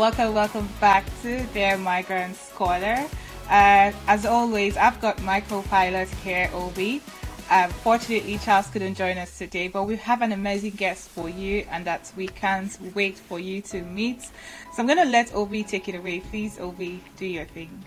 [0.00, 3.04] welcome, welcome back to Dear Migrant Scholar.
[3.50, 7.02] Uh, as always, I've got my co-pilot here, Obi.
[7.50, 11.66] Uh, fortunately, Charles couldn't join us today, but we have an amazing guest for you,
[11.70, 14.22] and that we can't wait for you to meet.
[14.22, 16.20] So I'm going to let Obi take it away.
[16.20, 17.84] Please, Obi, do your thing.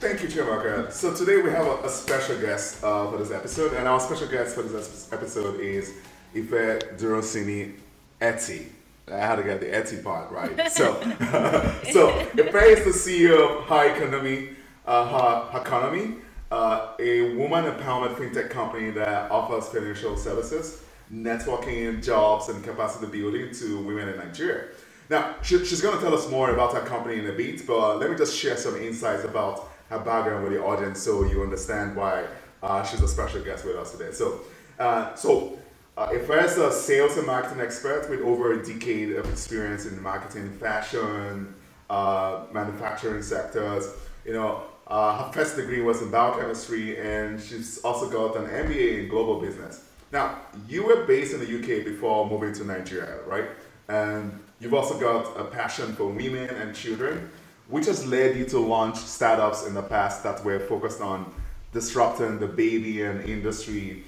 [0.00, 0.90] Thank you, Chiamaka.
[0.90, 4.26] So today we have a, a special guest uh, for this episode, and our special
[4.26, 5.92] guest for this episode is
[6.34, 7.74] Ife Durosinmi
[8.20, 8.66] Etti.
[9.12, 10.70] I had to get the Etti part right.
[10.72, 10.94] So,
[11.92, 14.54] so Ife is the CEO of Herconomy,
[14.86, 16.16] uh, Herconomy,
[16.50, 20.82] uh, a woman empowerment fintech company that offers financial services,
[21.12, 24.64] networking, jobs, and capacity building to women in Nigeria.
[25.10, 27.98] Now, she, she's going to tell us more about her company in a bit, but
[27.98, 31.94] let me just share some insights about her background with the audience so you understand
[31.94, 32.24] why
[32.62, 34.12] uh, she's a special guest with us today.
[34.12, 34.40] So,
[34.78, 35.58] uh, so
[35.96, 40.50] uh, Ife's a sales and marketing expert with over a decade of experience in marketing,
[40.58, 41.54] fashion,
[41.88, 43.88] uh, manufacturing sectors.
[44.24, 49.04] You know, uh, her first degree was in biochemistry, and she's also got an MBA
[49.04, 49.84] in global business.
[50.10, 53.48] Now, you were based in the UK before moving to Nigeria, right?
[53.88, 57.30] And you've also got a passion for women and children,
[57.68, 61.32] which has led you to launch startups in the past that were focused on
[61.72, 64.04] disrupting the baby and industry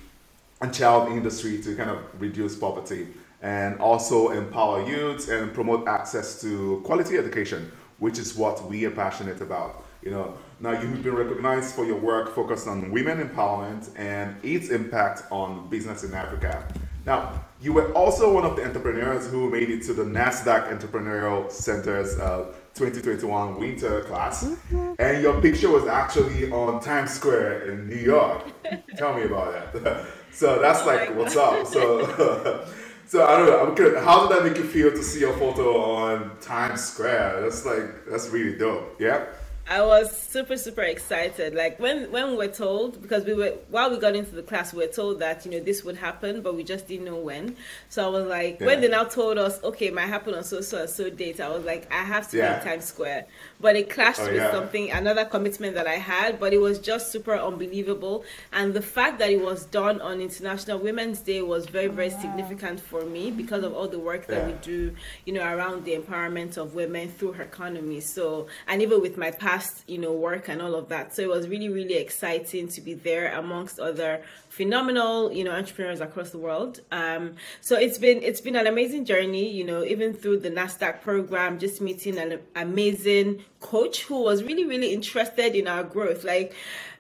[0.60, 3.08] and child industry to kind of reduce poverty
[3.42, 8.90] and also empower youth and promote access to quality education, which is what we are
[8.90, 9.84] passionate about.
[10.02, 14.70] You know, now you've been recognized for your work focused on women empowerment and its
[14.70, 16.66] impact on business in Africa.
[17.04, 21.50] Now, you were also one of the entrepreneurs who made it to the NASDAQ Entrepreneurial
[21.50, 24.94] Center's uh, 2021 winter class, mm-hmm.
[24.98, 28.42] and your picture was actually on Times Square in New York.
[28.96, 30.06] Tell me about that.
[30.36, 31.66] So that's oh like, what's up?
[31.66, 32.66] So,
[33.06, 33.66] so I don't know.
[33.66, 37.40] I'm curious, how did that make you feel to see your photo on Times Square?
[37.40, 39.00] That's like, that's really dope.
[39.00, 39.24] Yeah.
[39.68, 41.54] I was super super excited.
[41.54, 44.72] Like when when we were told because we were while we got into the class
[44.72, 47.56] we were told that you know this would happen but we just didn't know when.
[47.88, 48.66] So I was like yeah.
[48.66, 51.48] when they now told us okay it might happen on so so so date I
[51.48, 52.52] was like I have to yeah.
[52.52, 53.26] be in Times Square.
[53.60, 54.52] But it clashed oh, with yeah.
[54.52, 56.38] something another commitment that I had.
[56.38, 60.78] But it was just super unbelievable and the fact that it was done on International
[60.78, 64.52] Women's Day was very very significant for me because of all the work that we
[64.62, 64.94] do
[65.24, 68.00] you know around the empowerment of women through Herconomy.
[68.00, 71.14] So and even with my past past, you know, work and all of that.
[71.14, 76.00] So it was really, really exciting to be there amongst other phenomenal, you know, entrepreneurs
[76.00, 76.80] across the world.
[76.92, 81.00] Um, so it's been it's been an amazing journey, you know, even through the Nasdaq
[81.00, 86.24] program, just meeting an amazing coach who was really, really interested in our growth.
[86.24, 86.54] Like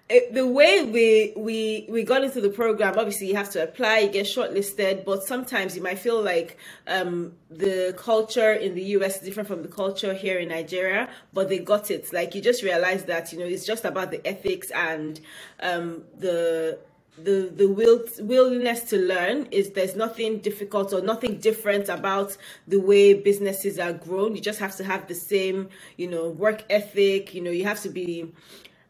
[0.08, 3.98] it, the way we we we got into the program obviously you have to apply
[3.98, 6.56] you get shortlisted but sometimes you might feel like
[6.86, 11.48] um, the culture in the us is different from the culture here in nigeria but
[11.48, 12.12] they got it.
[12.12, 15.20] Like you just realize that you know it's just about the ethics and
[15.60, 16.78] um, the
[17.18, 22.36] the the will willingness to learn is there's nothing difficult or nothing different about
[22.68, 24.34] the way businesses are grown.
[24.34, 27.80] You just have to have the same you know work ethic you know you have
[27.82, 28.32] to be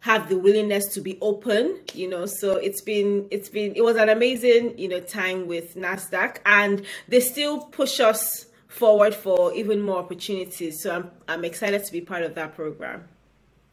[0.07, 3.97] have the willingness to be open you know so it's been it's been it was
[3.97, 9.83] an amazing you know time with nasdaq and they still push us forward for even
[9.83, 13.03] more opportunities so i'm i'm excited to be part of that program.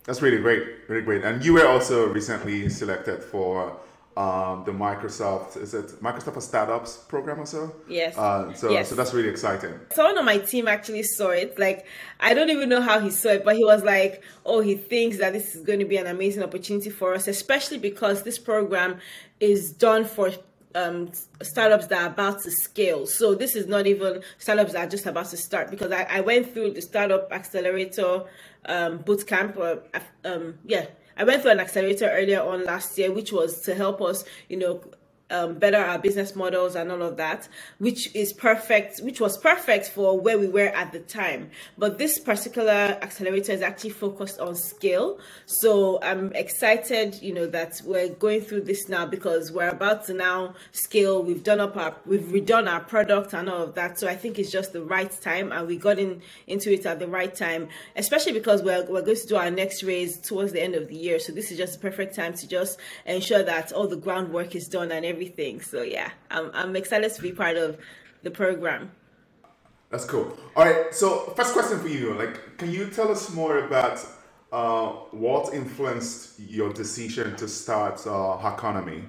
[0.05, 1.23] That's really great really great.
[1.23, 3.77] And you were also recently selected for
[4.15, 7.75] um, the Microsoft is it Microsoft for Startups program or so?
[7.87, 8.15] Yes.
[8.17, 8.89] Uh, so yes.
[8.89, 9.73] so that's really exciting.
[9.91, 11.57] Someone on my team actually saw it.
[11.57, 11.87] Like
[12.19, 15.17] I don't even know how he saw it, but he was like, "Oh, he thinks
[15.17, 18.99] that this is going to be an amazing opportunity for us, especially because this program
[19.39, 20.31] is done for."
[20.75, 21.11] Um,
[21.43, 23.05] startups that are about to scale.
[23.05, 26.21] So this is not even startups that are just about to start because I, I
[26.21, 28.23] went through the startup accelerator
[28.65, 29.55] um, bootcamp.
[29.55, 29.83] Or,
[30.25, 30.87] um, yeah,
[31.17, 34.57] I went through an accelerator earlier on last year, which was to help us, you
[34.57, 34.81] know,
[35.33, 37.47] um, better our business models and all of that,
[37.79, 41.49] which is perfect, which was perfect for where we were at the time.
[41.77, 45.19] But this particular accelerator is actually focused on scale.
[45.45, 50.13] So I'm excited, you know, that we're going through this now because we're about to
[50.13, 51.23] now scale.
[51.23, 53.97] We've done up our, we've redone our product and all of that.
[53.97, 56.99] So I think it's just the right time and we got in into it at
[56.99, 60.61] the right time, especially because we're, we're going to do our next raise towards the
[60.61, 61.17] end of the year.
[61.17, 64.67] So this is just the perfect time to just ensure that all the groundwork is
[64.67, 65.61] done and everything everything.
[65.61, 67.77] So yeah, I'm I'm excited to be part of
[68.23, 68.91] the program.
[69.89, 70.37] That's cool.
[70.55, 70.93] All right.
[70.93, 74.03] So first question for you, like, can you tell us more about
[74.51, 79.03] uh, what influenced your decision to start uh, Herconomy?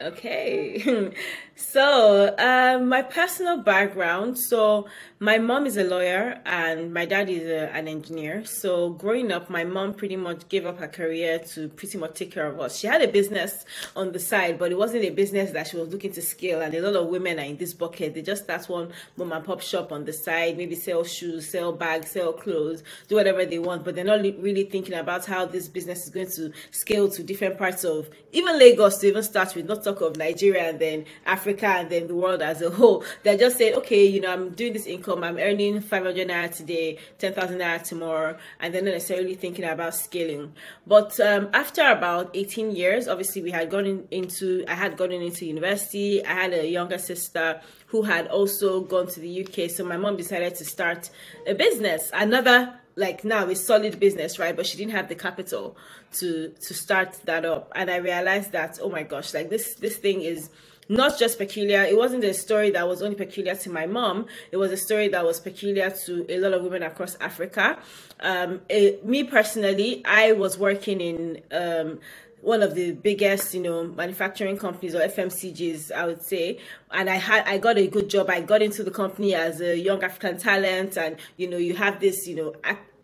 [0.00, 1.12] Okay.
[1.54, 4.38] so, um, my personal background.
[4.38, 4.86] So,
[5.20, 8.44] my mom is a lawyer and my dad is a, an engineer.
[8.44, 12.32] So, growing up, my mom pretty much gave up her career to pretty much take
[12.32, 12.78] care of us.
[12.78, 13.64] She had a business
[13.94, 16.62] on the side, but it wasn't a business that she was looking to scale.
[16.62, 18.14] And a lot of women are in this bucket.
[18.14, 21.72] They just start one mom and pop shop on the side, maybe sell shoes, sell
[21.72, 25.68] bags, sell clothes, do whatever they want, but they're not really thinking about how this
[25.68, 29.66] business is going to scale to different parts of even Lagos to even start with,
[29.66, 33.04] not talk of Nigeria and then Africa and then the world as a whole.
[33.22, 36.98] They're just saying, okay, you know, I'm doing this income, I'm earning 500 naira today,
[37.18, 40.54] 10,000 naira tomorrow, and they're not necessarily thinking about scaling.
[40.86, 45.46] But um, after about 18 years, obviously we had gone into, I had gotten into
[45.46, 49.70] university, I had a younger sister who had also gone to the UK.
[49.70, 51.10] So my mom decided to start
[51.46, 55.76] a business, another like now a solid business right but she didn't have the capital
[56.12, 59.96] to to start that up and i realized that oh my gosh like this this
[59.96, 60.50] thing is
[60.88, 64.56] not just peculiar it wasn't a story that was only peculiar to my mom it
[64.56, 67.78] was a story that was peculiar to a lot of women across africa
[68.20, 71.98] um, it, me personally i was working in um,
[72.42, 76.58] one of the biggest, you know, manufacturing companies or FMCGs, I would say.
[76.90, 78.28] And I had, I got a good job.
[78.28, 82.00] I got into the company as a young African talent, and you know, you have
[82.00, 82.54] this, you know,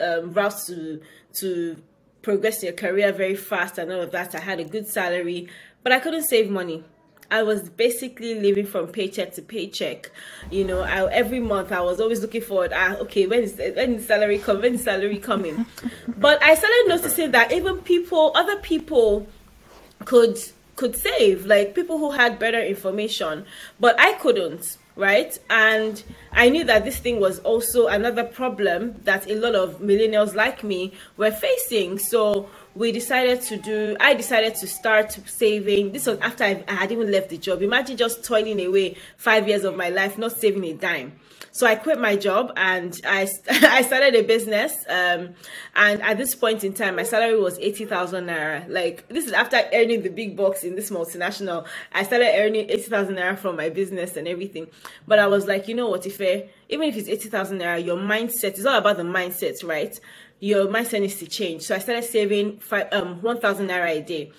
[0.01, 1.01] um, route to
[1.35, 1.77] to
[2.23, 4.35] progress your career very fast and all of that.
[4.35, 5.49] I had a good salary,
[5.85, 6.85] but I couldn't save money.
[7.31, 10.11] I was basically living from paycheck to paycheck.
[10.51, 12.73] You know, I, every month I was always looking forward.
[12.75, 14.63] Ah, okay, when is when is salary come?
[14.63, 15.67] When is salary coming?
[16.17, 19.27] but I started noticing that even people, other people,
[20.05, 20.39] could
[20.77, 21.45] could save.
[21.45, 23.45] Like people who had better information,
[23.79, 25.39] but I couldn't right?
[25.49, 26.03] And
[26.33, 30.65] I knew that this thing was also another problem that a lot of millennials like
[30.65, 32.01] me were facing.
[32.01, 36.75] So we decided to do i decided to start saving this was after i, I
[36.75, 40.33] had even left the job imagine just toiling away five years of my life not
[40.33, 41.13] saving a dime
[41.59, 44.73] so I quit my job and I, I started a business.
[44.89, 45.35] Um,
[45.75, 48.69] and at this point in time, my salary was 80,000 naira.
[48.69, 51.67] Like, this is after earning the big bucks in this multinational.
[51.93, 54.69] I started earning 80,000 naira from my business and everything.
[55.09, 57.97] But I was like, you know what, if I, even if it's 80,000 naira, your
[57.97, 59.99] mindset is all about the mindset, right?
[60.41, 61.63] Your mindset needs to change.
[61.63, 64.33] So I started saving five, um, 1,000 naira a day.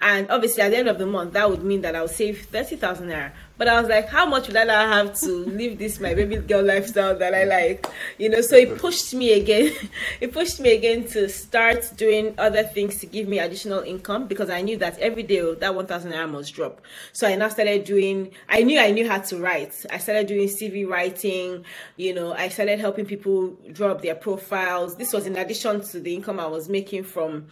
[0.00, 2.46] And obviously, at the end of the month, that would mean that I would save
[2.46, 3.32] 30,000 naira.
[3.58, 6.62] But I was like, how much would I have to live this my baby girl
[6.62, 7.86] lifestyle that I like?
[8.18, 9.72] You know, so it pushed me again.
[10.20, 14.50] it pushed me again to start doing other things to give me additional income because
[14.50, 16.82] I knew that every day oh, that 1,000 naira must drop.
[17.14, 19.86] So I now started doing, I knew I knew how to write.
[19.90, 21.64] I started doing CV writing,
[21.96, 24.96] you know, I started helping people drop their profiles.
[24.96, 27.46] This was in addition to the income I was making from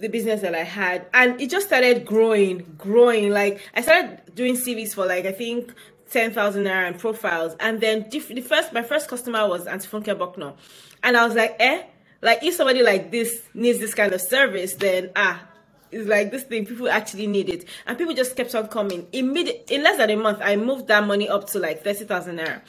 [0.00, 3.30] the business that I had, and it just started growing, growing.
[3.30, 5.72] Like I started doing CVs for like I think
[6.10, 10.54] ten thousand naira and profiles, and then the first my first customer was Antifunke Bucknor,
[11.02, 11.82] and I was like, eh,
[12.22, 15.46] like if somebody like this needs this kind of service, then ah.
[15.92, 17.64] It's like this thing, people actually need it.
[17.84, 19.08] And people just kept on coming.
[19.12, 22.60] Immediate, in less than a month, I moved that money up to like 30,000 naira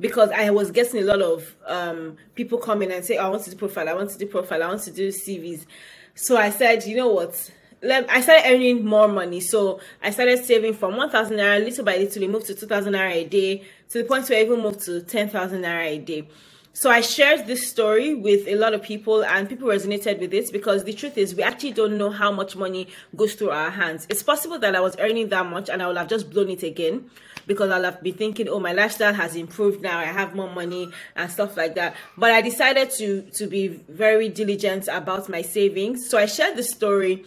[0.00, 3.44] because I was getting a lot of um, people coming and say, oh, I want
[3.44, 5.64] to do profile, I want to do profile, I want to do CVs.
[6.14, 7.50] So I said, you know what?
[7.82, 9.40] Let, I started earning more money.
[9.40, 12.22] So I started saving from 1,000 naira little by little.
[12.22, 15.00] It moved to 2,000 naira a day to the point where I even moved to
[15.00, 16.28] 10,000 naira a day.
[16.74, 20.50] So I shared this story with a lot of people and people resonated with it
[20.52, 24.06] because the truth is we actually don't know how much money goes through our hands.
[24.08, 26.62] It's possible that I was earning that much and I would have just blown it
[26.62, 27.10] again
[27.46, 29.98] because I'll have been thinking, oh, my lifestyle has improved now.
[29.98, 31.94] I have more money and stuff like that.
[32.16, 36.08] But I decided to to be very diligent about my savings.
[36.08, 37.24] So I shared the story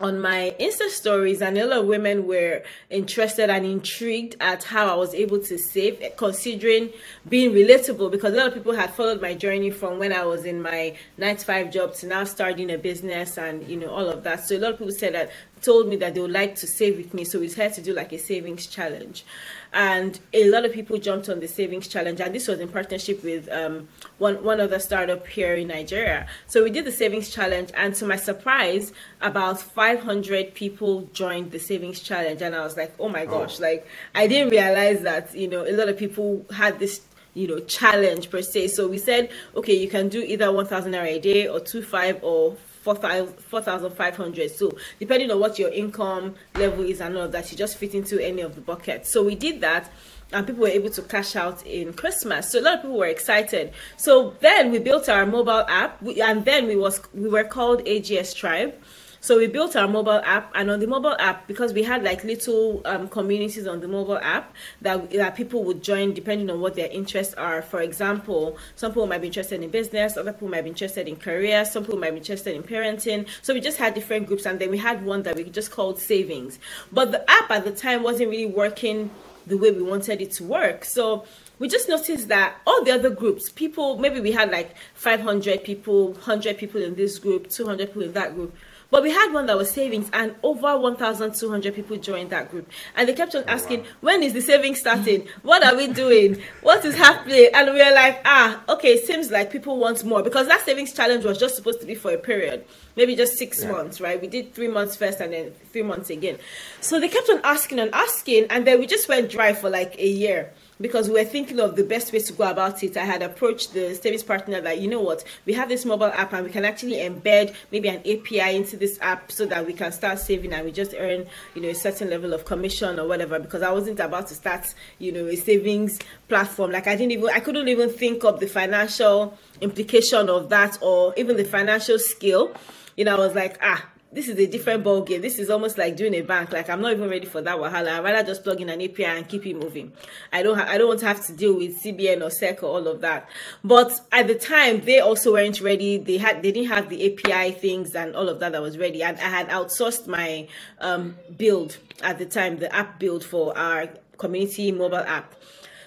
[0.00, 4.86] on my Insta stories, and a lot of women were interested and intrigued at how
[4.86, 6.90] I was able to save, considering
[7.28, 8.10] being relatable.
[8.10, 10.96] Because a lot of people had followed my journey from when I was in my
[11.16, 14.46] nine to five job to now starting a business, and you know all of that.
[14.46, 15.30] So a lot of people said that
[15.62, 17.92] told me that they would like to save with me, so we had to do
[17.92, 19.24] like a savings challenge
[19.72, 23.22] and a lot of people jumped on the savings challenge and this was in partnership
[23.22, 27.70] with um, one one other startup here in Nigeria so we did the savings challenge
[27.74, 32.94] and to my surprise about 500 people joined the savings challenge and I was like
[32.98, 33.30] oh my oh.
[33.30, 33.62] gosh oh.
[33.62, 37.02] like I didn't realize that you know a lot of people had this
[37.34, 41.16] you know challenge per se so we said okay you can do either 1000 naira
[41.16, 42.56] a day or two five or
[42.94, 44.50] 4,500.
[44.50, 48.18] So depending on what your income level is and all that, you just fit into
[48.18, 49.10] any of the buckets.
[49.10, 49.90] So we did that
[50.32, 52.52] and people were able to cash out in Christmas.
[52.52, 53.72] So a lot of people were excited.
[53.96, 58.34] So then we built our mobile app and then we was we were called AGS
[58.34, 58.74] Tribe.
[59.20, 62.22] So we built our mobile app, and on the mobile app, because we had like
[62.24, 66.74] little um, communities on the mobile app that that people would join depending on what
[66.76, 67.62] their interests are.
[67.62, 71.16] For example, some people might be interested in business, other people might be interested in
[71.16, 73.26] career, some people might be interested in parenting.
[73.42, 75.98] So we just had different groups, and then we had one that we just called
[75.98, 76.58] savings.
[76.92, 79.10] But the app at the time wasn't really working
[79.48, 80.84] the way we wanted it to work.
[80.84, 81.24] So
[81.58, 86.12] we just noticed that all the other groups, people, maybe we had like 500 people,
[86.12, 88.54] 100 people in this group, 200 people in that group.
[88.90, 92.70] But we had one that was savings, and over 1,200 people joined that group.
[92.96, 95.28] And they kept on asking, when is the savings starting?
[95.42, 96.40] What are we doing?
[96.62, 97.48] What is happening?
[97.52, 100.94] And we were like, ah, okay, it seems like people want more because that savings
[100.94, 102.64] challenge was just supposed to be for a period,
[102.96, 103.72] maybe just six yeah.
[103.72, 104.20] months, right?
[104.20, 106.38] We did three months first and then three months again.
[106.80, 109.98] So they kept on asking and asking, and then we just went dry for like
[109.98, 112.96] a year because we were thinking of the best ways to go about it.
[112.96, 116.32] I had approached the savings partner that, you know what, we have this mobile app
[116.32, 119.92] and we can actually embed maybe an API into this app so that we can
[119.92, 123.38] start saving and we just earn, you know, a certain level of commission or whatever.
[123.38, 126.70] Because I wasn't about to start, you know, a savings platform.
[126.70, 131.14] Like I didn't even, I couldn't even think of the financial implication of that or
[131.16, 132.52] even the financial skill.
[132.96, 135.20] You know, I was like, ah, this is a different ball game.
[135.20, 136.50] This is almost like doing a bank.
[136.52, 137.88] Like I'm not even ready for that wahala.
[137.98, 139.92] I'd rather just plug in an API and keep it moving.
[140.32, 140.56] I don't.
[140.56, 143.28] Ha- I don't have to deal with CBN or SEC or all of that.
[143.62, 145.98] But at the time, they also weren't ready.
[145.98, 146.42] They had.
[146.42, 149.02] They didn't have the API things and all of that that was ready.
[149.02, 150.48] And I had outsourced my
[150.80, 155.34] um, build at the time, the app build for our community mobile app.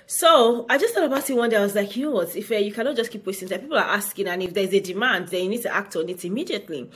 [0.06, 1.56] So I just thought about it one day.
[1.56, 2.36] I was like, you know what?
[2.36, 4.80] If uh, you cannot just keep wasting time, people are asking, and if there's a
[4.82, 6.90] demand, then you need to act on it immediately.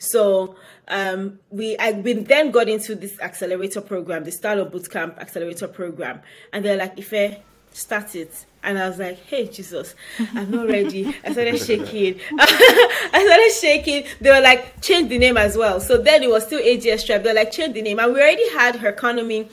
[0.00, 0.56] So
[0.88, 6.22] um, we I we then got into this accelerator program, the Startup Bootcamp accelerator program,
[6.52, 7.36] and they're like, Ife,
[7.72, 8.46] start it.
[8.62, 9.94] And I was like, hey, Jesus,
[10.34, 11.14] I'm not ready.
[11.24, 12.20] I started shaking.
[12.38, 14.04] I started shaking.
[14.20, 15.80] They were like, change the name as well.
[15.80, 17.22] So then it was still AGS Tribe.
[17.22, 17.98] They're like, change the name.
[17.98, 19.48] And we already had Herconomy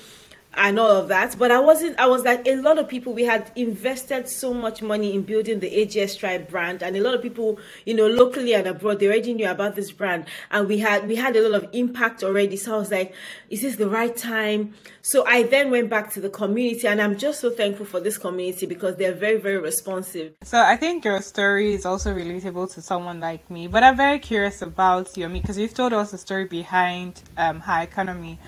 [0.57, 1.37] and all of that.
[1.37, 4.81] But I wasn't, I was like, a lot of people, we had invested so much
[4.81, 6.81] money in building the AGS Tribe brand.
[6.81, 9.91] And a lot of people, you know, locally and abroad, they already knew about this
[9.91, 10.25] brand.
[10.51, 12.57] And we had, we had a lot of impact already.
[12.57, 13.13] So I was like,
[13.49, 14.73] is this the right time?
[15.01, 18.17] So I then went back to the community and I'm just so thankful for this
[18.17, 20.33] community because they're very, very responsive.
[20.43, 23.67] So I think your story is also relatable to someone like me.
[23.67, 27.61] But I'm very curious about you, me because you've told us the story behind um,
[27.61, 28.39] Herconomy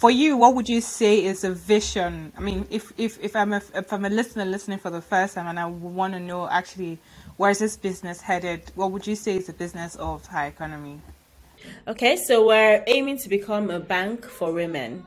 [0.00, 2.32] for you, what would you say is a vision?
[2.34, 5.34] I mean, if if, if I'm a if I'm a listener listening for the first
[5.34, 6.98] time and I want to know actually
[7.36, 11.00] where is this business headed, what would you say is the business of Herconomy?
[11.86, 15.04] Okay, so we're aiming to become a bank for women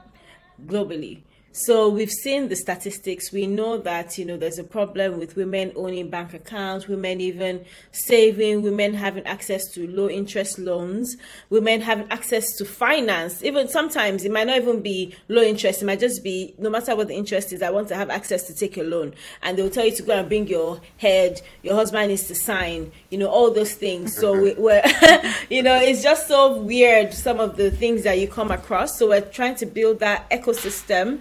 [0.68, 1.22] globally.
[1.56, 3.32] So we've seen the statistics.
[3.32, 7.64] We know that you know there's a problem with women owning bank accounts, women even
[7.92, 11.16] saving, women having access to low interest loans,
[11.52, 13.44] women having access to finance.
[13.44, 15.84] Even sometimes it might not even be low interest.
[15.84, 17.62] It might just be no matter what the interest is.
[17.62, 20.14] I want to have access to take a loan, and they'll tell you to go
[20.14, 21.40] and bring your head.
[21.62, 22.92] Your husband needs to sign.
[23.12, 24.18] You know all those things.
[24.18, 24.82] So we, we're
[25.52, 28.98] you know it's just so weird some of the things that you come across.
[28.98, 31.20] So we're trying to build that ecosystem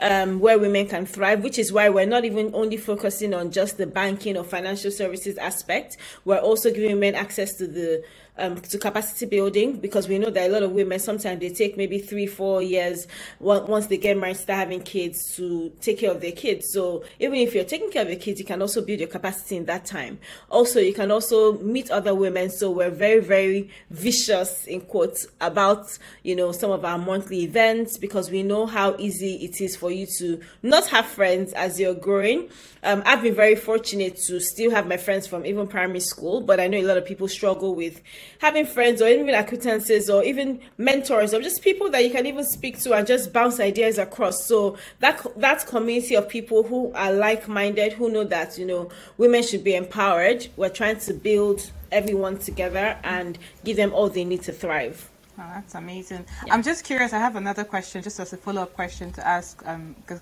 [0.00, 3.78] um, where women can thrive, which is why we're not even only focusing on just
[3.78, 5.96] the banking or financial services aspect.
[6.24, 8.04] We're also giving men access to the
[8.38, 11.76] um, to capacity building because we know that a lot of women sometimes they take
[11.76, 13.06] maybe three, four years
[13.40, 16.72] once they get married, start having kids to take care of their kids.
[16.72, 19.56] So even if you're taking care of your kids, you can also build your capacity
[19.56, 20.18] in that time.
[20.50, 22.50] Also, you can also meet other women.
[22.50, 27.98] So we're very, very vicious in quotes about you know some of our monthly events
[27.98, 31.94] because we know how easy it is for you to not have friends as you're
[31.94, 32.48] growing.
[32.82, 36.60] Um, I've been very fortunate to still have my friends from even primary school, but
[36.60, 38.00] I know a lot of people struggle with
[38.40, 42.44] having friends or even acquaintances or even mentors or just people that you can even
[42.44, 44.46] speak to and just bounce ideas across.
[44.46, 49.42] So that that community of people who are like-minded, who know that you know women
[49.42, 50.48] should be empowered.
[50.56, 55.10] We're trying to build everyone together and give them all they need to thrive.
[55.38, 56.24] Oh, that's amazing.
[56.46, 56.54] Yeah.
[56.54, 57.12] I'm just curious.
[57.12, 59.68] I have another question, just as a follow-up question to ask, because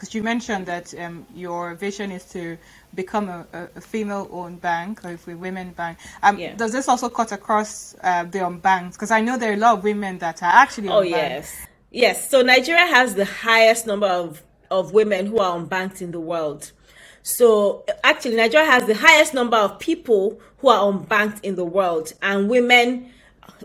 [0.03, 2.59] um, you mentioned that um, your vision is to
[2.97, 5.99] become a, a female-owned bank or if we women bank.
[6.25, 6.57] Um, yeah.
[6.57, 8.95] Does this also cut across uh, the unbanked?
[8.95, 10.89] Because I know there are a lot of women that are actually.
[10.89, 11.55] Oh yes,
[11.93, 12.29] yes.
[12.29, 16.73] So Nigeria has the highest number of of women who are unbanked in the world.
[17.23, 22.13] So actually, Nigeria has the highest number of people who are unbanked in the world,
[22.21, 23.11] and women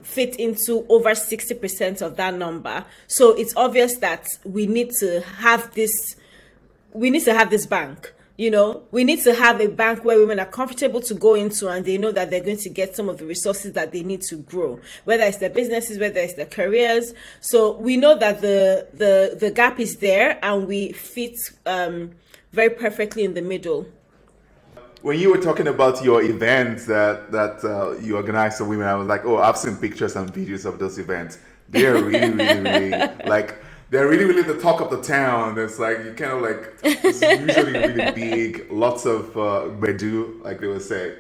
[0.04, 2.86] fit into over 60% of that number.
[3.08, 6.16] So it's obvious that we need to have this
[6.92, 10.18] we need to have this bank you know, we need to have a bank where
[10.18, 13.10] women are comfortable to go into and they know that they're going to get some
[13.10, 16.46] of the resources that they need to grow, whether it's their businesses, whether it's their
[16.46, 17.14] careers.
[17.42, 22.12] So we know that the the the gap is there and we fit um,
[22.54, 23.88] very perfectly in the middle.
[25.02, 28.96] When you were talking about your events that that uh, you organize for women, I
[28.96, 31.40] was like, oh, I've seen pictures and videos of those events.
[31.70, 32.90] They're really, really, really
[33.26, 33.56] like
[33.90, 35.58] they're really, really the talk of the town.
[35.58, 40.60] It's like you kind of like it's usually really big, lots of uh, bedu, like
[40.60, 41.16] they would say.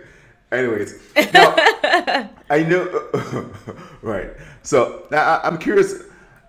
[0.51, 0.99] Anyways,
[1.33, 1.55] now
[2.49, 3.51] I know,
[4.01, 4.31] right?
[4.63, 6.03] So now I'm curious.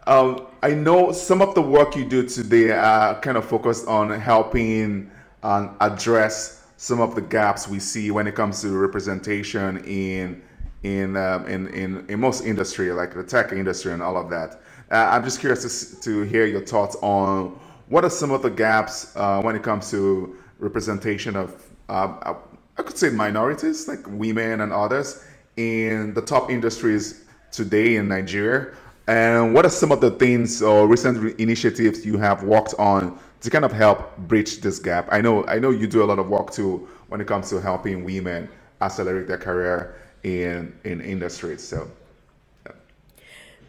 [0.06, 4.10] Um, I know some of the work you do today are kind of focused on
[4.18, 5.10] helping
[5.42, 10.40] um, address some of the gaps we see when it comes to representation in
[10.82, 14.62] in, um, in in in most industry, like the tech industry and all of that.
[14.90, 17.60] Uh, I'm just curious to, to, hear your thoughts on
[17.90, 22.34] what are some of the gaps uh, when it comes to representation of, uh,
[22.78, 25.22] I could say, minorities like women and others
[25.58, 28.75] in the top industries today in Nigeria.
[29.06, 33.50] And what are some of the things or recent initiatives you have worked on to
[33.50, 35.09] kind of help bridge this gap?
[35.11, 37.61] I know, I know you do a lot of work too when it comes to
[37.61, 38.49] helping women
[38.80, 41.62] accelerate their career in in industries.
[41.62, 41.90] So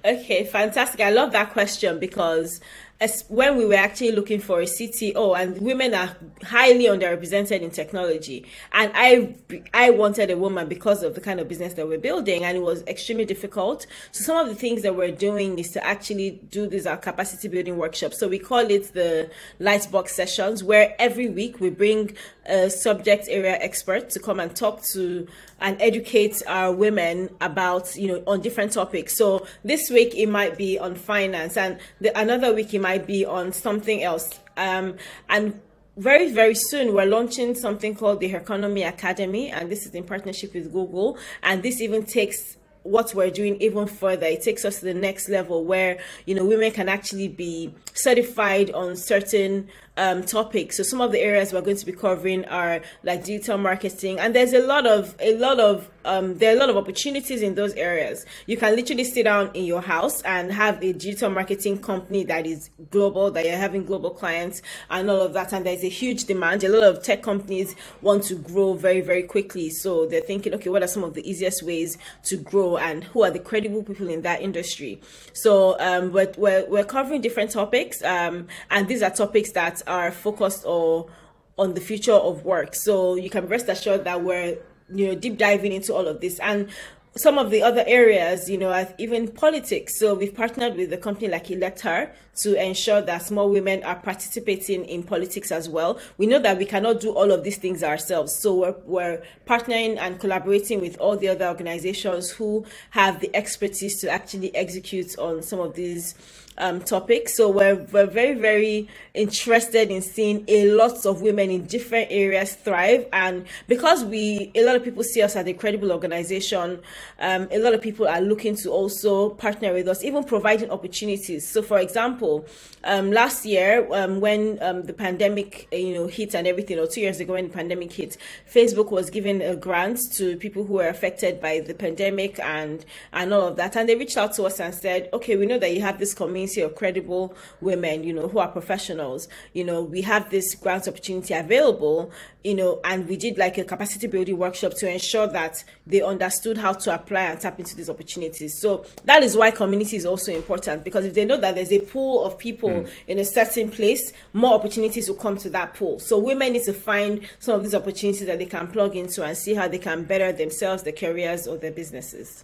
[0.04, 1.00] Okay, fantastic.
[1.00, 2.60] I love that question because
[3.01, 7.72] as when we were actually looking for a CTO and women are highly underrepresented in
[7.72, 8.46] technology.
[8.72, 9.36] And I
[9.74, 12.62] I wanted a woman because of the kind of business that we're building and it
[12.62, 13.88] was extremely difficult.
[14.12, 17.48] So some of the things that we're doing is to actually do these our capacity
[17.48, 18.20] building workshops.
[18.20, 22.15] So we call it the lightbox sessions where every week we bring
[22.46, 25.27] a subject area expert to come and talk to
[25.62, 29.15] and educate our women about you know on different topics.
[29.15, 33.25] So this week it might be on finance and the, another week it might be
[33.25, 34.39] on something else.
[34.58, 34.98] Um,
[35.30, 35.60] and
[35.98, 40.53] very very soon we're launching something called the Herconomy academy and this is in partnership
[40.53, 41.18] with google.
[41.44, 44.25] And this even takes what we're doing even further.
[44.25, 48.72] It takes us to the next level where, you know, women can actually be certified
[48.72, 49.70] on certain
[50.01, 50.77] um, topics.
[50.77, 54.35] So some of the areas we're going to be covering are like digital marketing, and
[54.35, 57.55] there's a lot of a lot of um, there are a lot of opportunities in
[57.55, 58.25] those areas.
[58.48, 62.46] You can literally sit down in your house and have a digital marketing company that
[62.46, 65.53] is global, that you're having global clients and all of that.
[65.53, 66.64] And there's a huge demand.
[66.64, 69.70] A lot of tech companies want to grow very, very quickly.
[69.70, 73.24] So they're thinking, okay, what are some of the easiest ways to grow and who
[73.24, 75.01] are the credible people in that industry?
[75.33, 78.01] So um, we're, we're, we're covering different topics.
[78.03, 81.10] Um, and these are topics that are focused or
[81.58, 82.74] on the future of work.
[82.74, 84.58] So you can rest assured that we're
[84.94, 86.70] you know deep diving into all of this and
[87.16, 90.00] some of the other areas, you know, even politics.
[90.00, 92.10] So we've partnered with a company like ElectHER
[92.44, 96.00] to ensure that small women are participating in politics as well.
[96.18, 98.34] We know that we cannot do all of these things ourselves.
[98.38, 104.00] So we're, we're partnering and collaborating with all the other organizations who have the expertise
[104.00, 106.16] to actually execute on some of these
[106.62, 107.28] um, topic.
[107.28, 112.54] So we're, we're very, very interested in seeing a lot of women in different areas
[112.54, 113.08] thrive.
[113.12, 116.80] And because we, a lot of people see us as a credible organization,
[117.20, 121.48] um, a lot of people are looking to also partner with us, even providing opportunities.
[121.48, 122.46] So, for example,
[122.84, 127.02] um, last year um, when um, the pandemic, you know, hit and everything, or two
[127.02, 128.18] years ago when the pandemic hit,
[128.52, 133.34] Facebook was giving a grant to people who were affected by the pandemic and and
[133.34, 133.76] all of that.
[133.76, 136.14] And they reached out to us and said, okay, we know that you have this
[136.14, 139.27] community community of credible women, you know, who are professionals.
[139.53, 142.11] You know, we have this grant opportunity available,
[142.44, 146.57] you know, and we did like a capacity building workshop to ensure that they understood
[146.57, 148.59] how to apply and tap into these opportunities.
[148.59, 151.79] So that is why community is also important because if they know that there's a
[151.79, 152.90] pool of people mm.
[153.07, 156.00] in a certain place, more opportunities will come to that pool.
[156.00, 159.37] So women need to find some of these opportunities that they can plug into and
[159.37, 162.44] see how they can better themselves, their careers, or their businesses.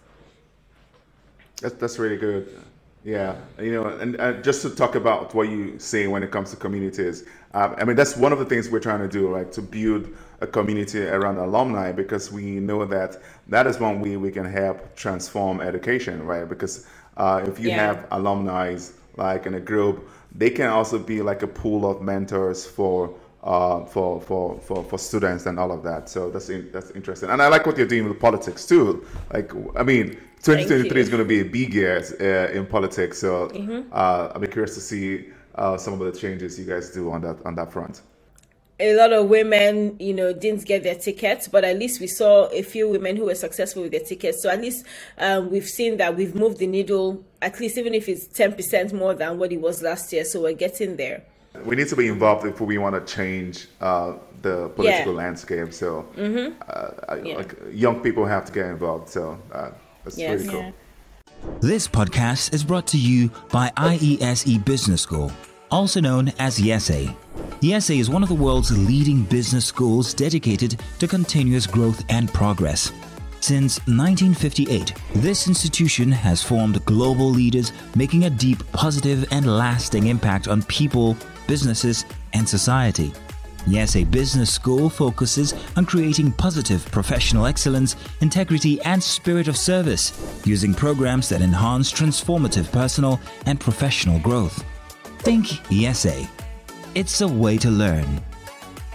[1.61, 2.47] That's, that's really good.
[3.03, 6.51] Yeah, you know, and uh, just to talk about what you say when it comes
[6.51, 9.49] to communities, um, I mean that's one of the things we're trying to do, right?
[9.53, 10.09] To build
[10.41, 14.95] a community around alumni because we know that that is one way we can help
[14.95, 16.47] transform education, right?
[16.47, 17.87] Because uh, if you yeah.
[17.87, 18.77] have alumni
[19.15, 23.85] like in a group, they can also be like a pool of mentors for uh,
[23.85, 26.09] for, for, for, for students and all of that.
[26.09, 27.29] So that's in, that's interesting.
[27.29, 29.05] And I like what you're doing with politics too.
[29.31, 33.19] Like, I mean, 2023 is going to be a big year uh, in politics.
[33.19, 33.89] So mm-hmm.
[33.91, 37.37] uh, I'm curious to see uh, some of the changes you guys do on that
[37.45, 38.01] on that front.
[38.79, 42.45] A lot of women, you know, didn't get their tickets, but at least we saw
[42.49, 44.43] a few women who were successful with their tickets.
[44.43, 44.85] So at least
[45.17, 49.15] um, we've seen that we've moved the needle, at least even if it's 10% more
[49.15, 50.23] than what it was last year.
[50.23, 51.23] So we're getting there.
[51.65, 55.17] We need to be involved if we want to change uh, the political yeah.
[55.17, 55.73] landscape.
[55.73, 56.61] So, mm-hmm.
[56.67, 57.37] uh, yeah.
[57.37, 59.09] like young people have to get involved.
[59.09, 59.71] So uh,
[60.07, 60.39] that's yes.
[60.39, 60.61] really cool.
[60.61, 60.71] Yeah.
[61.59, 65.31] This podcast is brought to you by IESE Business School,
[65.69, 67.15] also known as IESE.
[67.61, 72.91] IESE is one of the world's leading business schools dedicated to continuous growth and progress.
[73.41, 80.47] Since 1958, this institution has formed global leaders making a deep, positive, and lasting impact
[80.47, 81.17] on people,
[81.47, 83.11] businesses, and society.
[83.67, 90.73] IESE Business School focuses on creating positive professional excellence, integrity, and spirit of service using
[90.73, 94.63] programs that enhance transformative personal and professional growth.
[95.19, 96.29] Think IESE.
[96.95, 98.21] It's a way to learn,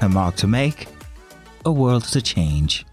[0.01, 0.89] a mark to make,
[1.67, 2.87] a world to change.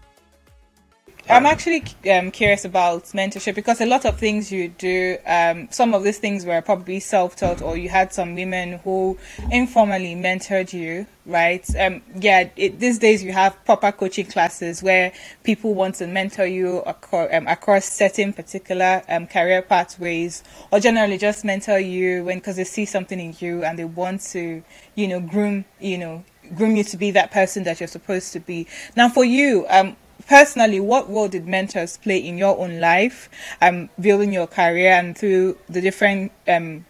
[1.30, 5.94] I'm actually um, curious about mentorship because a lot of things you do, um, some
[5.94, 9.16] of these things were probably self-taught, or you had some women who
[9.52, 11.64] informally mentored you, right?
[11.78, 15.12] Um, yeah, it, these days you have proper coaching classes where
[15.44, 21.16] people want to mentor you across, um, across certain particular um, career pathways, or generally
[21.16, 24.64] just mentor you when because they see something in you and they want to,
[24.96, 26.24] you know, groom, you know,
[26.56, 28.66] groom you to be that person that you're supposed to be.
[28.96, 29.96] Now, for you, um,
[30.30, 33.28] personally, what role did mentors play in your own life,
[33.60, 36.86] um, building your career and through the different um,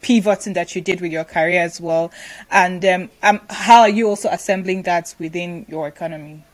[0.00, 2.12] pivoting that you did with your career as well?
[2.52, 6.44] And um, um, how are you also assembling that within Herconomy?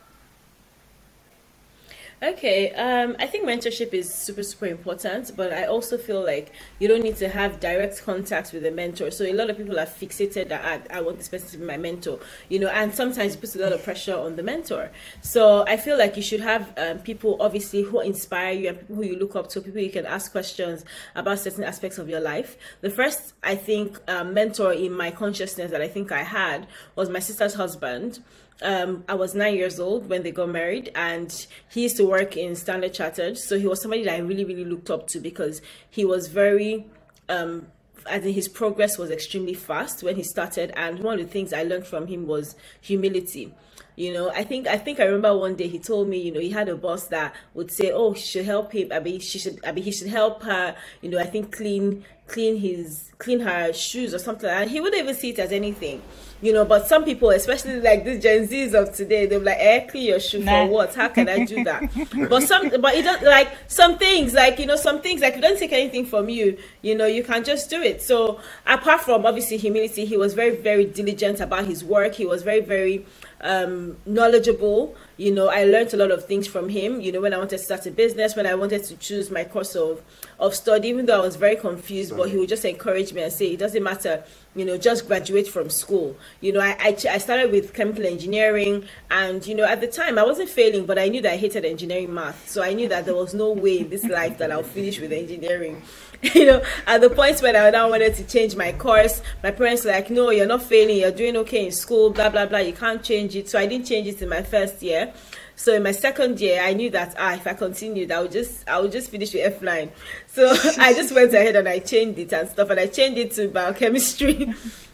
[2.21, 6.51] Okay, um, I think mentorship is super, super important, but I also feel like
[6.81, 9.13] you don't need to have direct contact with a mentor.
[9.13, 11.65] So a lot of people are fixated that I, I want this person to be
[11.65, 14.91] my mentor, you know, and sometimes it puts a lot of pressure on the mentor.
[15.23, 18.97] So I feel like you should have um, people, obviously, who inspire you and people
[18.97, 22.21] who you look up to, people you can ask questions about certain aspects of your
[22.21, 22.59] life.
[22.81, 27.09] The first, I think, um, mentor in my consciousness that I think I had was
[27.11, 28.19] my sister's husband
[28.63, 32.37] um, I was nine years old when they got married, and he used to work
[32.37, 33.39] in Standard Chartered.
[33.39, 36.87] So he was somebody that I really, really looked up to because he was very,
[37.29, 37.69] um,
[38.07, 40.73] I think his progress was extremely fast when he started.
[40.77, 43.55] And one of the things I learned from him was humility.
[43.95, 46.39] You know, I think I think I remember one day he told me, you know,
[46.39, 48.93] he had a boss that would say, "Oh, she should help him.
[48.93, 49.59] I mean, she should.
[49.67, 50.77] I mean, he should help her.
[51.03, 55.03] You know, I think clean clean his clean her shoes or something." And he wouldn't
[55.03, 56.03] even see it as anything
[56.41, 59.81] you know but some people especially like the gen z's of today they're like eh
[59.87, 60.65] clean your shoe nah.
[60.65, 61.83] for what how can i do that
[62.31, 65.41] but some but it does like some things like you know some things like it
[65.41, 69.27] doesn't take anything from you you know you can just do it so apart from
[69.27, 73.05] obviously humility he was very very diligent about his work he was very very
[73.41, 74.95] um, knowledgeable.
[75.17, 77.01] You know, I learned a lot of things from him.
[77.01, 79.45] You know, when I wanted to start a business, when I wanted to choose my
[79.45, 80.03] course of
[80.39, 83.33] of study, even though I was very confused, but he would just encourage me and
[83.33, 84.23] say, "It doesn't matter.
[84.55, 88.85] You know, just graduate from school." You know, I I, I started with chemical engineering,
[89.11, 91.65] and you know, at the time I wasn't failing, but I knew that I hated
[91.65, 94.63] engineering math, so I knew that there was no way in this life that I'll
[94.63, 95.83] finish with engineering.
[96.35, 99.85] you know, at the point when I now wanted to change my course, my parents
[99.85, 102.73] were like, no, you're not failing, you're doing okay in school, blah, blah, blah, you
[102.73, 103.49] can't change it.
[103.49, 105.13] So I didn't change it in my first year.
[105.55, 108.69] So in my second year, I knew that ah, if I continued, I would just
[108.69, 109.91] I would just finish with F9.
[110.29, 113.33] So I just went ahead and I changed it and stuff, and I changed it
[113.33, 114.55] to biochemistry.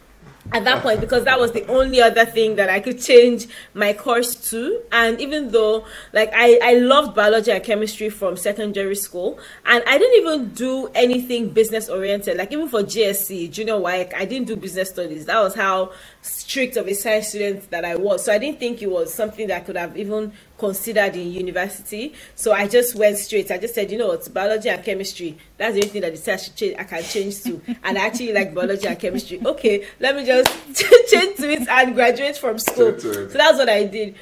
[0.51, 3.93] at that point because that was the only other thing that I could change my
[3.93, 4.81] course to.
[4.91, 9.97] And even though, like, I, I loved biology and chemistry from secondary school, and I
[9.97, 12.37] didn't even do anything business oriented.
[12.37, 15.25] Like, even for GSC, junior WAEC, I didn't do business studies.
[15.25, 18.23] That was how strict of a science student that I was.
[18.23, 22.13] So I didn't think it was something that could have even considered in university.
[22.35, 23.51] So I just went straight.
[23.51, 25.37] I just said, you know, it's biology and chemistry.
[25.57, 27.61] That's the only thing that I said I, change, I can change to.
[27.83, 29.41] And I actually like biology and chemistry.
[29.45, 30.49] Okay, let me just
[31.11, 32.97] change to it and graduate from school.
[32.99, 34.15] So that's what I did.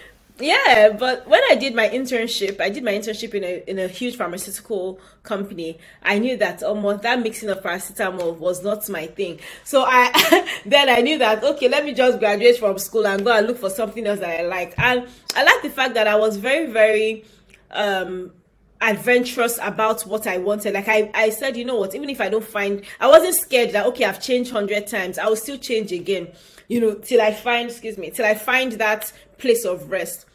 [0.44, 3.88] Yeah, but when I did my internship, I did my internship in a in a
[3.88, 5.80] huge pharmaceutical company.
[6.02, 9.40] I knew that almost that mixing of paracetamol was not my thing.
[9.64, 10.12] So I
[10.66, 13.58] then I knew that okay, let me just graduate from school and go and look
[13.58, 14.74] for something else that I like.
[14.78, 17.24] And I like the fact that I was very very
[17.72, 18.34] um
[18.82, 20.74] adventurous about what I wanted.
[20.74, 23.72] Like I, I said, you know what, even if I don't find I wasn't scared
[23.72, 26.34] that okay, I've changed hundred times, I will still change again
[26.68, 30.26] you know, till I find, excuse me, till I find that place of rest.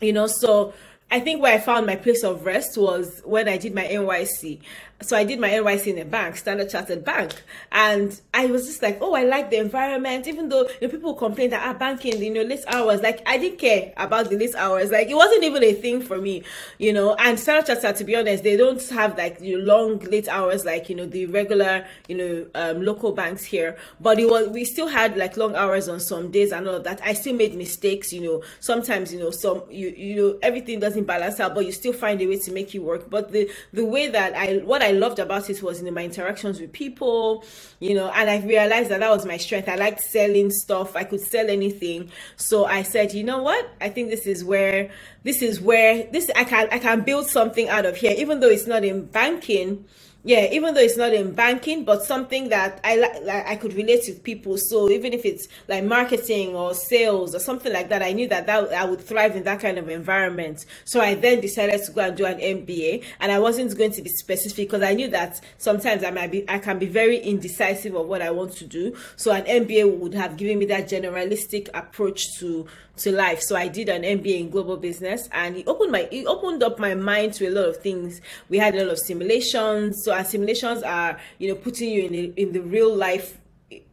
[0.00, 0.72] You know, so
[1.10, 4.60] I think where I found my place of rest was when I did my NYSC
[5.02, 8.82] so I did my NYSC in a bank, Standard Chartered Bank, and I was just
[8.82, 10.26] like, oh, I like the environment.
[10.26, 13.38] Even though you know, people complain that ah, banking, you know, late hours, like I
[13.38, 14.90] didn't care about the late hours.
[14.90, 16.44] Like it wasn't even a thing for me,
[16.78, 17.14] you know.
[17.14, 20.64] And Standard Chartered, to be honest, they don't have like you know, long late hours
[20.64, 23.76] like you know the regular you know um, local banks here.
[24.00, 26.84] But it was we still had like long hours on some days and all of
[26.84, 27.00] that.
[27.04, 28.42] I still made mistakes, you know.
[28.60, 32.20] Sometimes you know some you you know everything doesn't balance out, but you still find
[32.20, 33.10] a way to make it work.
[33.10, 36.60] But the the way that I what I loved about it was in my interactions
[36.60, 37.44] with people,
[37.80, 39.68] you know, and I realized that that was my strength.
[39.68, 40.96] I liked selling stuff.
[40.96, 42.10] I could sell anything.
[42.36, 43.68] So I said, you know what?
[43.80, 44.90] I think this is where
[45.24, 48.48] this is where this I can I can build something out of here, even though
[48.48, 49.84] it's not in banking
[50.24, 54.02] yeah even though it's not in banking but something that i like i could relate
[54.04, 54.56] to people.
[54.56, 58.46] So even if it's like marketing or sales or something like that i knew that,
[58.46, 60.64] that i would thrive in that kind of environment.
[60.84, 64.02] So i then decided to go and do an mba and i wasn't going to
[64.02, 67.94] be specific because i knew that sometimes i might be i can be very indecisive
[67.94, 68.96] of what i want to do.
[69.16, 72.66] So an mba would have given me that generalistic approach to
[72.98, 73.40] to life.
[73.40, 76.78] So I did an MBA in global business and it opened my it opened up
[76.78, 78.20] my mind to a lot of things.
[78.48, 80.02] We had a lot of simulations.
[80.04, 83.38] So our simulations are, you know, putting you in the, in the real life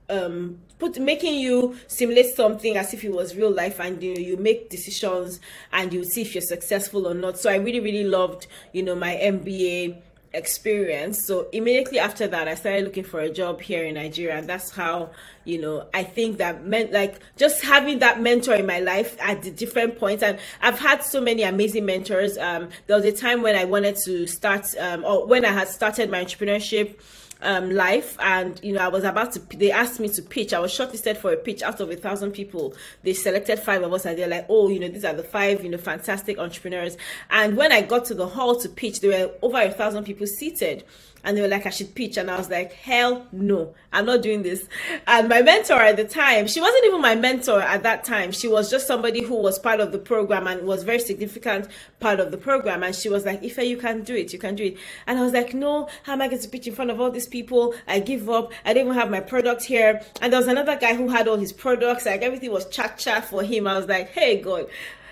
[0.10, 4.20] um put making you simulate something as if it was real life and you know
[4.20, 5.40] you make decisions
[5.74, 7.38] and you see if you're successful or not.
[7.38, 10.02] So I really really loved, you know, my MBA
[10.34, 11.26] experience.
[11.26, 14.72] So immediately after that, I started looking for a job here in Nigeria, and that's
[14.72, 15.12] how
[15.46, 19.42] you know I think that meant like just having that mentor in my life at
[19.42, 20.24] the different points.
[20.24, 22.38] And I've had so many amazing mentors.
[22.38, 25.68] Um, there was a time when I wanted to start, um, or when I had
[25.68, 27.00] started my entrepreneurship
[27.42, 28.18] um, life.
[28.20, 30.54] And you know i was about to they asked me to pitch.
[30.54, 32.74] I was shortlisted for a pitch out of a thousand people.
[33.04, 35.64] They selected five of us and they're like oh you know these are the five
[35.64, 36.98] you know fantastic entrepreneurs.
[37.30, 40.28] And when i got to the hall to pitch there were over a thousand people
[40.28, 40.84] seated
[41.24, 42.18] and they were like, I should pitch.
[42.18, 44.68] And I was like, hell no, I'm not doing this.
[45.08, 48.32] And my mentor at the time, she wasn't even my mentor at that time.
[48.32, 51.68] She was just somebody who was part of the program and was very significant
[52.00, 52.84] part of the program.
[52.84, 54.32] And she was like, Ife, you can do it.
[54.34, 54.78] You can do it.
[55.08, 57.12] And I was like, no, how am I going to pitch in front of all
[57.12, 57.74] these people?
[57.88, 58.52] I give up.
[58.66, 60.02] I didn't even have my product here.
[60.22, 62.06] And there was another guy who had all his products.
[62.06, 63.68] Like everything was chat chat for him.
[63.68, 64.68] I was like, hey, God,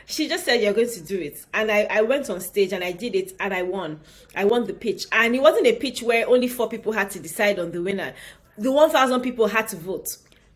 [0.10, 1.46] she just said you're going to do it.
[1.54, 4.00] And I, I went on stage and i did it and i won.
[4.36, 5.06] I won the pitch.
[5.12, 8.13] And it wasn't a pitch where only four people had to decide on the winner.
[8.58, 10.08] The 1000 people had to vote.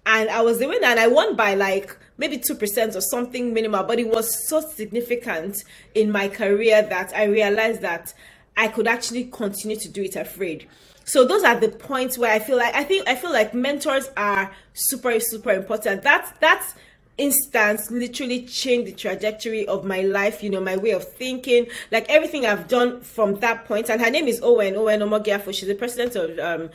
[0.05, 3.83] And i was the winner and i won by like maybe 2% or something minimal.
[3.83, 8.13] But it was so significant in my career that i realized that
[8.55, 10.67] i could actually continue to do it afraid.
[11.03, 14.09] So those are the points where i feel like i think i feel like mentors
[14.15, 16.03] are super super important.
[16.03, 16.73] That's that's
[17.21, 22.09] instance literally changed the trajectory of my life, you know, my way of thinking, like
[22.09, 23.89] everything I've done from that point.
[23.89, 25.53] And her name is Owen, Owen Omogiafo.
[25.53, 26.69] She's the president of um,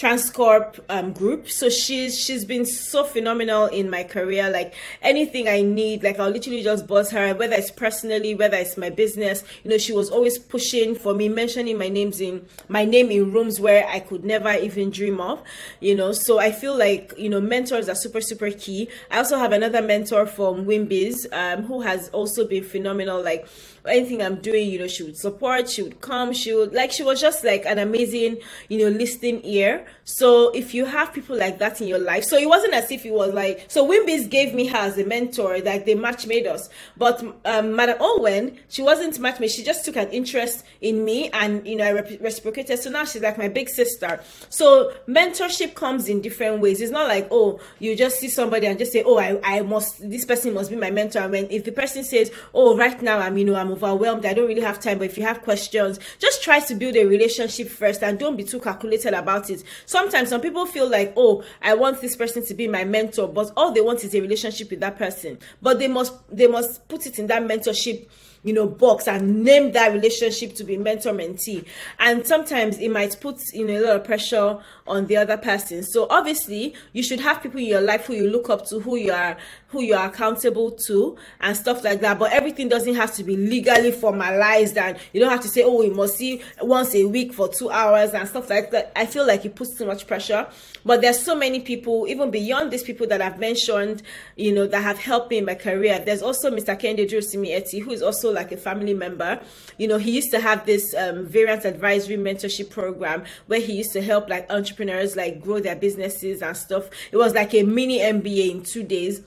[0.00, 1.50] Transcorp um, group.
[1.50, 4.48] So she's she's been so phenomenal in my career.
[4.48, 8.78] Like anything I need, like I'll literally just boss her, whether it's personally, whether it's
[8.78, 9.44] my business.
[9.62, 13.30] You know, she was always pushing for me, mentioning my names in my name in
[13.30, 15.42] rooms where I could never even dream of.
[15.80, 18.88] You know, so I feel like you know mentors are super super key.
[19.10, 23.22] I also have another mentor from Wimbiz, um, who has also been phenomenal.
[23.22, 23.46] Like
[23.86, 27.02] anything I'm doing, you know, she would support, she would come, she would like she
[27.02, 28.38] was just like an amazing,
[28.68, 29.86] you know, listening ear.
[30.04, 33.04] So if you have people like that in your life, so it wasn't as if
[33.04, 36.46] it was like so Wimbiz gave me her as a mentor, like they match made
[36.46, 36.68] us.
[36.96, 41.30] But um Madam Owen, she wasn't match made, she just took an interest in me
[41.30, 42.78] and you know I reciprocated.
[42.78, 44.20] So now she's like my big sister.
[44.48, 46.80] So mentorship comes in different ways.
[46.80, 50.08] It's not like, oh, you just see somebody and just say, Oh, I, I must
[50.08, 51.20] this person must be my mentor.
[51.20, 54.34] And when if the person says, Oh, right now I'm you know I'm Overwhelmed, I
[54.34, 54.98] don't really have time.
[54.98, 58.44] But if you have questions, just try to build a relationship first and don't be
[58.44, 59.62] too calculated about it.
[59.86, 63.52] Sometimes some people feel like, oh, I want this person to be my mentor, but
[63.56, 65.38] all they want is a relationship with that person.
[65.62, 68.06] But they must they must put it in that mentorship
[68.42, 71.64] you know box and name that relationship to be mentor mentee
[71.98, 75.82] and sometimes it might put you know a lot of pressure on the other person
[75.82, 78.96] so obviously you should have people in your life who you look up to who
[78.96, 79.36] you are
[79.70, 82.18] who you are accountable to and stuff like that.
[82.18, 85.78] But everything doesn't have to be legally formalized and you don't have to say oh
[85.78, 88.92] we must see once a week for two hours and stuff like that.
[88.96, 90.46] I feel like it puts too much pressure.
[90.84, 94.02] But there's so many people even beyond these people that i've mentioned
[94.36, 96.02] you know that have helped me in my career.
[96.04, 99.40] There's also mr kende Durosinmi Etti who is also like a family member.
[99.78, 103.92] You know, he used to have this um, variant advisory mentorship program where he used
[103.92, 106.90] to help like entrepreneurs like grow their businesses and stuff.
[107.12, 109.22] It was like a mini MBA in two days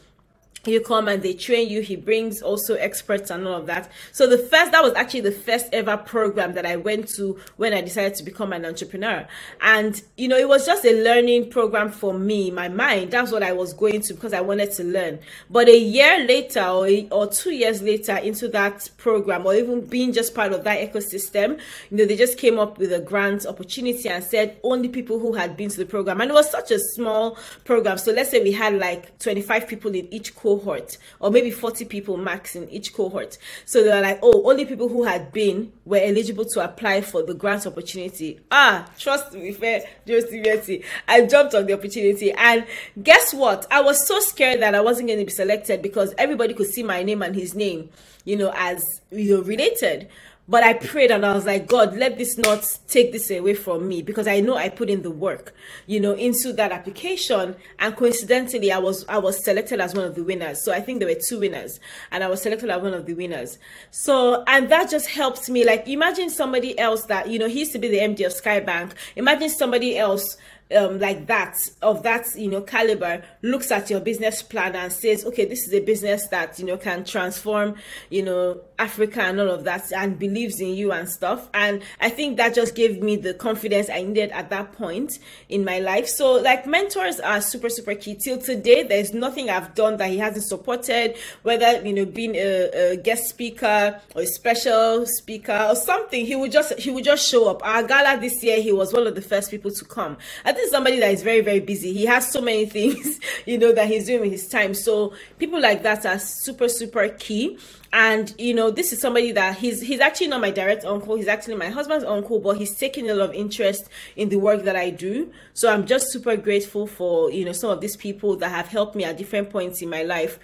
[0.72, 3.92] you come and they train you he brings also experts and all of that.
[4.14, 7.74] So the first that was actually the first ever program that i went to when
[7.74, 9.28] i decided to become an entrepreneur.
[9.60, 13.12] And you know it was just a learning program for me my mind.
[13.12, 15.20] That's what i was going to because i wanted to learn.
[15.50, 20.14] But a year later or, or two years later into that program or even being
[20.14, 24.08] just part of that ecosystem you know they just came up with a grant opportunity
[24.08, 26.22] and said only people who had been to the program.
[26.22, 27.98] And it was such a small program.
[27.98, 31.86] So let's say we had like 25 people in each course cohort or maybe 40
[31.86, 33.38] people max in each cohort.
[33.66, 37.24] So they were like oh only people who had been were eligible to apply for
[37.24, 38.40] the grant opportunity.
[38.52, 42.32] Ah trust me fair Josie I jumped on the opportunity.
[42.32, 42.66] And
[43.02, 43.66] guess what?
[43.72, 46.84] I was so scared that I wasn't going to be selected because everybody could see
[46.84, 47.90] my name and his name
[48.26, 50.08] you know as you know related
[50.48, 53.88] but I prayed and I was like, God, let this not take this away from
[53.88, 55.56] me because I know I put in the work,
[55.88, 57.56] you know, into that application.
[57.80, 60.62] And coincidentally, I was I was selected as one of the winners.
[60.64, 61.80] So I think there were two winners,
[62.12, 63.58] and I was selected as one of the winners.
[63.92, 65.64] So and that just helped me.
[65.64, 68.60] Like imagine somebody else that you know he used to be the MD of Skye
[68.60, 68.96] Bank.
[69.16, 70.36] Imagine somebody else
[70.76, 75.26] um, like that of that you know caliber looks at your business plan and says
[75.26, 77.76] okay this is a business that you know can transform
[78.10, 81.50] you know africa and all of that and believes in you and stuff.
[81.54, 85.64] And i think that just gave me the confidence i needed at that point in
[85.64, 86.08] my life.
[86.08, 88.16] So like mentors are super super key.
[88.16, 92.92] Till today there's nothing i've done that he hasn't supported whether you know being a,
[92.92, 96.26] a guest speaker or a special speaker or something.
[96.26, 97.66] He would just he would just show up.
[97.66, 100.18] Our gala this year he was one of the first people to come.
[100.46, 101.94] I think somebody that is very very busy.
[101.94, 104.74] He has so many things you know that he's doing with his time.
[104.74, 107.58] So people like that are super super key.
[107.92, 111.16] And you know this is somebody that he's he's actually not my direct uncle.
[111.16, 114.64] He's actually my husband's uncle but he's taking a lot of interest in the work
[114.64, 115.32] that i do.
[115.54, 118.96] So i'm just super grateful for you know some of these people that have helped
[118.96, 120.40] me at different points in my life.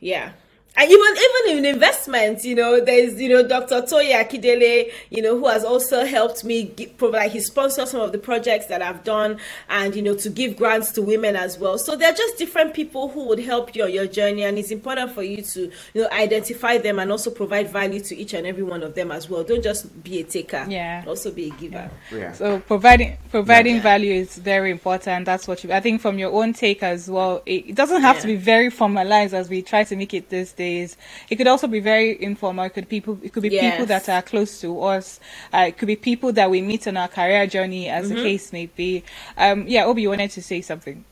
[0.00, 0.32] Yeah
[0.78, 3.82] and even even in investments, you know, there's you know Dr.
[3.82, 8.12] Toye Akindele, you know, who has also helped me give, provide his sponsor some of
[8.12, 11.78] the projects that I've done, and you know to give grants to women as well.
[11.78, 15.10] So they're just different people who would help you on your journey, and it's important
[15.10, 15.62] for you to
[15.94, 19.10] you know identify them and also provide value to each and every one of them
[19.10, 19.42] as well.
[19.42, 20.64] Don't just be a taker.
[20.68, 21.02] Yeah.
[21.08, 21.90] Also be a giver.
[22.12, 22.18] Yeah.
[22.18, 22.32] yeah.
[22.34, 23.82] So providing providing yeah.
[23.82, 25.24] value is very important.
[25.24, 25.72] That's what you.
[25.72, 27.42] I think from your own take as well.
[27.46, 28.22] It, it doesn't have yeah.
[28.22, 30.96] to be very formalized as we try to make it this day days.
[31.30, 32.64] It could also be very informal.
[32.66, 33.14] It could people.
[33.22, 33.64] It could be yes.
[33.70, 35.20] people that are close to us.
[35.54, 38.16] Uh, it could be people that we meet on our career journey, as mm-hmm.
[38.16, 38.90] the case may be.
[39.36, 41.04] Um, yeah, Obi, you wanted to say something.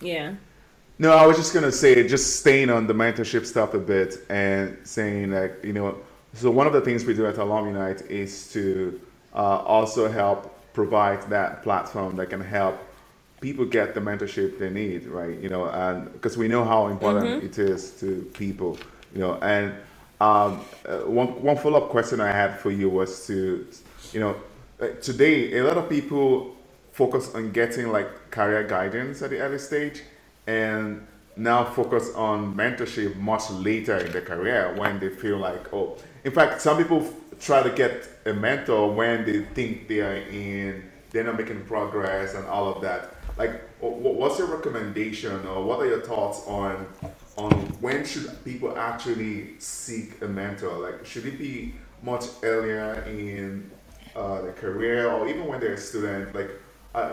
[0.00, 0.34] Yeah.
[0.98, 4.76] No, I was just gonna say, just staying on the mentorship stuff a bit and
[4.84, 5.98] saying that you know,
[6.32, 9.00] so one of the things we do at Alumni Unite is to
[9.34, 10.40] uh, also help
[10.72, 12.76] provide that platform that can help
[13.40, 15.38] people get the mentorship they need, right?
[15.38, 17.46] You know, and because we know how important mm-hmm.
[17.46, 18.78] it is to people,
[19.14, 19.74] you know, and
[20.20, 23.66] um, uh, one one follow up question I had for you was to,
[24.12, 24.36] you know,
[24.80, 26.56] uh, today a lot of people
[26.92, 30.02] focus on getting like career guidance at the early stage,
[30.46, 35.98] and now focus on mentorship much later in their career when they feel like oh,
[36.24, 37.06] in fact, some people
[37.38, 42.34] try to get a mentor when they think they are in they're not making progress
[42.34, 46.86] and all of that like what's your recommendation or what are your thoughts on
[47.36, 53.70] on when should people actually seek a mentor like should it be much earlier in
[54.14, 56.50] uh, the career or even when they're a student like
[56.94, 57.12] uh,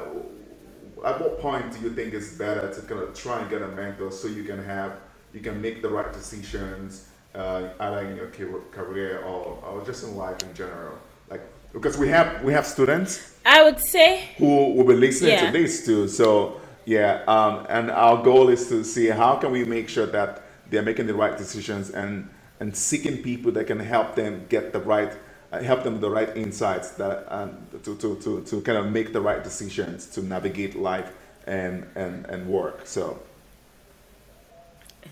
[1.06, 3.68] at what point do you think it's better to kind of try and get a
[3.70, 5.00] mentor so you can have
[5.34, 8.28] you can make the right decisions uh, either in your
[8.72, 10.98] career or, or just in life in general
[11.30, 11.42] like
[11.74, 13.33] because we have we have students.
[13.46, 15.52] I would say who will be listening yeah.
[15.52, 16.08] to this too.
[16.08, 20.44] So yeah, um, and our goal is to see how can we make sure that
[20.70, 22.30] they're making the right decisions and
[22.60, 25.14] and seeking people that can help them get the right
[25.52, 28.92] uh, help them with the right insights that um, to, to, to, to kind of
[28.92, 31.12] make the right decisions to navigate life
[31.46, 32.82] and and, and work.
[32.86, 33.20] So.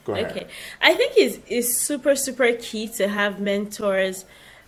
[0.05, 0.31] Go ahead.
[0.31, 0.47] Okay,
[0.81, 4.25] I think it's, it's super super key to have mentors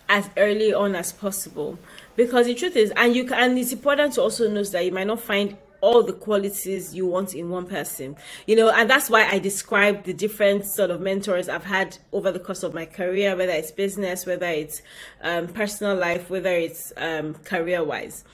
[0.08, 1.78] as early on as possible
[2.16, 4.92] because the truth is and you can and it's important to also know that you
[4.92, 9.10] might not find all the qualities you want in one person you know and that's
[9.10, 12.86] why i describe the different sort of mentors i've had over the course of my
[12.86, 14.80] career whether it's business whether it's
[15.22, 18.24] um, personal life whether it's um, career wise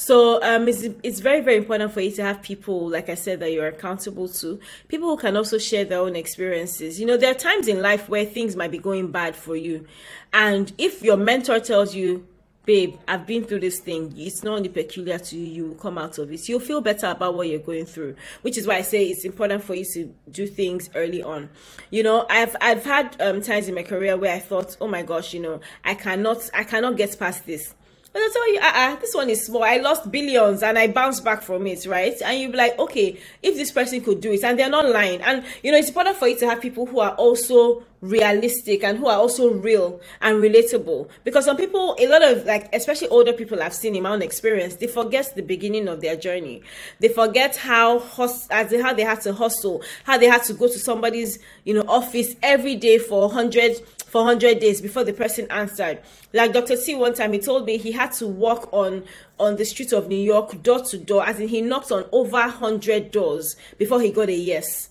[0.00, 3.40] so um, it's, it's very, very important for you to have people, like I said,
[3.40, 4.58] that you're accountable to.
[4.88, 6.98] People who can also share their own experiences.
[6.98, 9.86] You know, there are times in life where things might be going bad for you.
[10.32, 12.26] And if your mentor tells you,
[12.70, 14.14] babe, I've been through this thing.
[14.16, 16.48] It's not only peculiar to you, you will come out of it.
[16.48, 19.64] You'll feel better about what you're going through, which is why I say it's important
[19.64, 21.48] for you to do things early on.
[21.90, 25.02] You know, I've I've had um, times in my career where I thought, oh my
[25.02, 27.74] gosh, you know, I cannot I cannot get past this.
[28.12, 29.62] But I'll tell you, uh-uh, this one is small.
[29.62, 32.14] I lost billions and I bounced back from it, right?
[32.24, 35.20] And you'll be like, okay, if this person could do it, and they're not lying.
[35.22, 38.98] And, you know, it's important for you to have people who are also realistic and
[38.98, 43.32] who are also real and relatable because some people a lot of like especially older
[43.32, 46.62] people i've seen in my own experience they forget the beginning of their journey
[47.00, 50.66] they forget how hus- as how they had to hustle how they had to go
[50.66, 55.46] to somebody's you know office every day for 100 for 100 days before the person
[55.50, 56.00] answered.
[56.32, 59.04] Like dr t one time he told me he had to walk on
[59.38, 62.32] on the streets of new york door to door as in he knocked on over
[62.32, 64.88] 100 doors before he got a yes.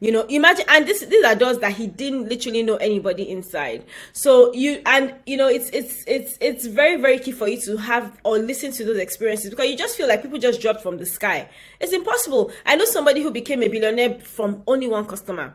[0.00, 3.84] You know imagine and this these are doors that he didn't literally know anybody inside.
[4.14, 7.76] So you and you know it's it's it's it's very very key for you to
[7.76, 10.96] have or listen to those experiences because you just feel like people just dropped from
[10.96, 11.48] the sky.
[11.78, 12.50] It's impossible.
[12.64, 15.54] I know somebody who became a billionaire from only one customer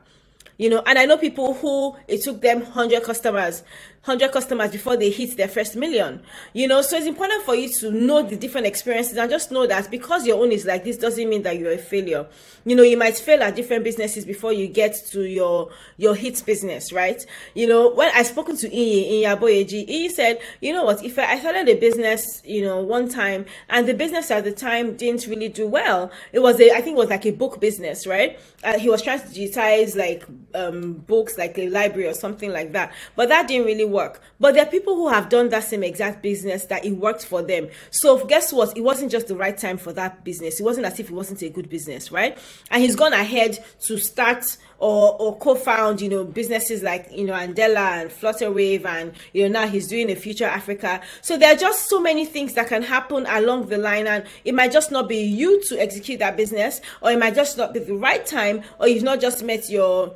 [0.57, 3.63] you know and i know people who it took them 100 customers
[4.07, 6.21] 100 customers before they hit their first million.
[6.53, 9.67] You know so it's important for you to know the different experiences and just know
[9.67, 12.25] that because your own is like this doesn't mean that you're a failure.
[12.63, 16.41] You know you might fail at different businesses before you get to your your hit
[16.45, 17.23] business right?
[17.53, 21.03] You know when i spoken to Iyin, Iyin Aboyeji, Iyin said you know what?
[21.03, 24.95] If I started a business you know one time and the business at the time
[24.95, 28.07] didn't really do well it was a i think it was like a book business
[28.07, 28.39] right?
[28.63, 30.23] Uh, he was trying to digitize like
[30.55, 32.93] um books like a library or something like that.
[33.17, 33.96] But that didn't really work
[34.39, 37.41] but there are people who have done that same exact business that it worked for
[37.41, 37.69] them.
[37.91, 38.77] So guess what?
[38.77, 40.59] It wasn't just the right time for that business.
[40.59, 42.37] It wasn't as if it wasn't a good business right?
[42.71, 47.33] And he's gone ahead to start or or co-found you know businesses like you know
[47.33, 51.01] Andela and Flutterwave and you know now he's doing a future Africa.
[51.21, 54.53] So there are just so many things that can happen along the line and it
[54.53, 57.79] might just not be you to execute that business or it might just not be
[57.79, 60.15] the right time or you've not just met your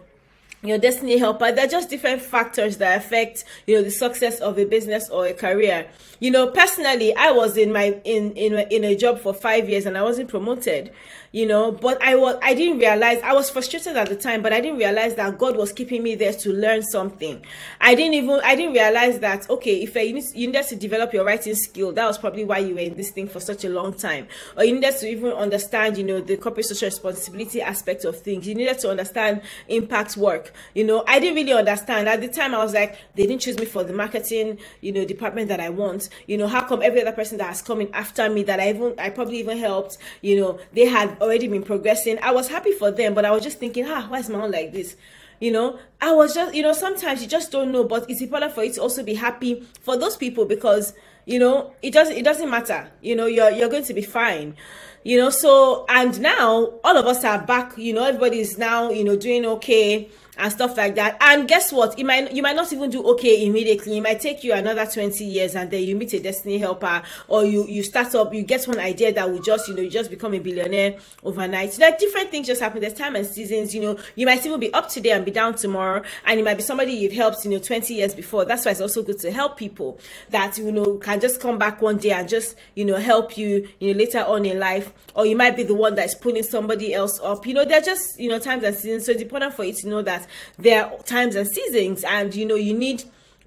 [0.64, 1.52] your destiny helper.
[1.52, 5.34] They're just different factors that affect you know the success of a business or a
[5.34, 5.88] career.
[6.20, 9.86] You know personally i was in my in in in a job for five years
[9.86, 10.92] and i wasn't promoted
[11.32, 14.54] you know but i was i didn't realize i was frustrated at the time but
[14.54, 17.44] i didn't realize that god was keeping me there to learn something.
[17.80, 21.14] I didn't even i didn't realize that okay if you, need, you needed to develop
[21.14, 23.70] your writing skill that was probably why you were in this thing for such a
[23.70, 24.28] long time.
[24.58, 28.48] Or you needed to even understand you know the corporate social responsibility aspect of things.
[28.48, 32.54] You needed to understand impact work you know i didn't really understand at the time
[32.54, 35.70] i was like they didn't choose me for the marketing you know department that i
[35.70, 38.60] want you know how come every other person that has come in after me that
[38.60, 42.20] i even i probably even helped you know they had already been progressing.
[42.22, 44.52] I was happy for them, but I was just thinking, ah, why is my own
[44.52, 44.96] like this?
[45.40, 48.54] You know, I was just, you know, sometimes you just don't know, but it's important
[48.54, 50.94] for you to also be happy for those people because,
[51.26, 52.92] you know, it doesn't it doesn't matter.
[53.02, 54.56] You know, you're you're going to be fine.
[55.04, 58.92] You know, so and now all of us are back, you know, everybody is now,
[58.92, 61.18] you know, doing okay and stuff like that.
[61.22, 61.98] And guess what?
[62.00, 63.98] You might you might not even do okay immediately.
[63.98, 67.46] It might take you another 20 years and then you meet a destiny helper or
[67.46, 70.10] you you start up, you get one idea that will just, you know, you just
[70.10, 71.74] become a billionaire overnight.
[71.74, 72.82] So like different things just happen.
[72.82, 75.56] There's time and seasons, you know, you might even be up today and be down
[75.56, 76.04] tomorrow.
[76.26, 78.46] And it might be somebody you've helped, you know, 20 years before.
[78.46, 81.82] That's why it's also good to help people that, you know, can just come back
[81.82, 84.94] one day and just, you know, help you, you know, later on in life.
[85.14, 87.46] Or you might be the one that's pulling somebody else up.
[87.46, 89.06] You know, they're just, you know, times and seasons.
[89.06, 90.28] So it's important for you to know that
[90.58, 93.04] there are times and seasons and you know you need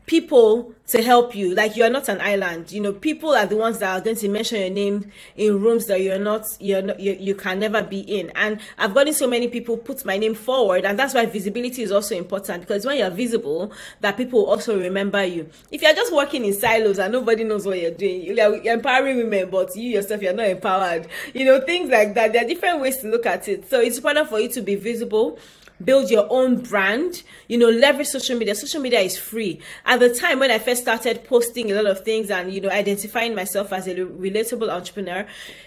[0.06, 1.54] people to help you.
[1.54, 2.72] Like you're not an island.
[2.72, 5.86] You know people are the ones that are going to mention your name in rooms
[5.86, 8.30] that you're not you're not you, you can never be in.
[8.34, 11.90] And i've gotten so many people put my name forward and that's why visibility is
[11.90, 15.48] also important because when you're visible that people also remember you.
[15.70, 19.16] If you're just working in silos and nobody knows what you're doing you're, you're empowering
[19.16, 21.06] women but you yourself you're not empowered.
[21.32, 23.70] You know things like that there are different ways to look at it.
[23.70, 25.38] So it's important for you to be visible
[25.82, 28.54] build your own brand you know leverage social media.
[28.54, 29.60] Social media is free.
[29.84, 32.70] At the time when i first started posting a lot of things and you know
[32.70, 35.26] identifying myself as a relatable entrepreneur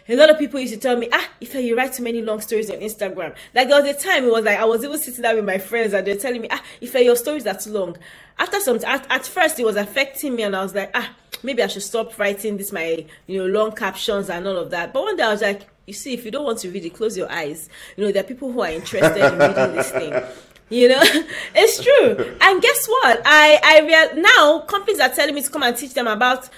[0.09, 2.39] a lot of people used to tell me ah if you write too many long
[2.39, 3.35] stories on instagram.
[3.53, 5.57] Like there was a time it was like i was even sitting down with my
[5.57, 7.97] friends and they're telling me ah if your stories are too long.
[8.39, 11.09] After some at, at first it was affecting me and i was like ah
[11.43, 14.93] maybe i should stop writing this my you know long captions and all of that.
[14.93, 16.93] But one day i was like you see, if you don't want to read it,
[16.93, 17.69] close your eyes.
[17.95, 20.13] You know, there are people who are interested in reading this thing.
[20.69, 21.01] You know,
[21.55, 22.37] it's true.
[22.41, 23.21] And guess what?
[23.25, 26.49] I I real now companies are telling me to come and teach them about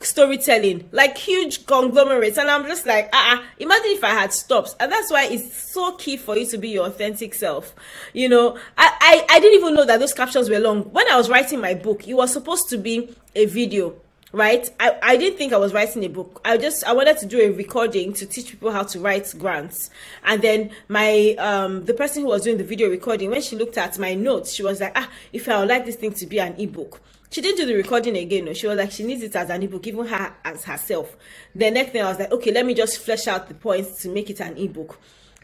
[0.00, 3.42] storytelling, like huge conglomerates, and I'm just like, ah, uh-uh.
[3.58, 4.74] imagine if I had stopped.
[4.80, 7.74] And that's why it's so key for you to be your authentic self.
[8.14, 10.84] You know, I, I I didn't even know that those captions were long.
[10.92, 13.96] When I was writing my book, it was supposed to be a video
[14.32, 14.68] right?
[14.78, 16.40] I, I didn't think i was writing a book.
[16.44, 19.90] I just i wanted to do a recording to teach people how to write grants.
[20.24, 23.78] And then my um the person who was doing the video recording when she looked
[23.78, 26.38] at my notes she was like ah if i would like this thing to be
[26.40, 27.00] an ebook.
[27.30, 28.52] She didn't do the recording again no.
[28.52, 31.16] She was like she needs it as an ebook even her as herself.
[31.54, 34.08] The next thing i was like okay let me just flesh out the points to
[34.08, 34.98] make it an ebook.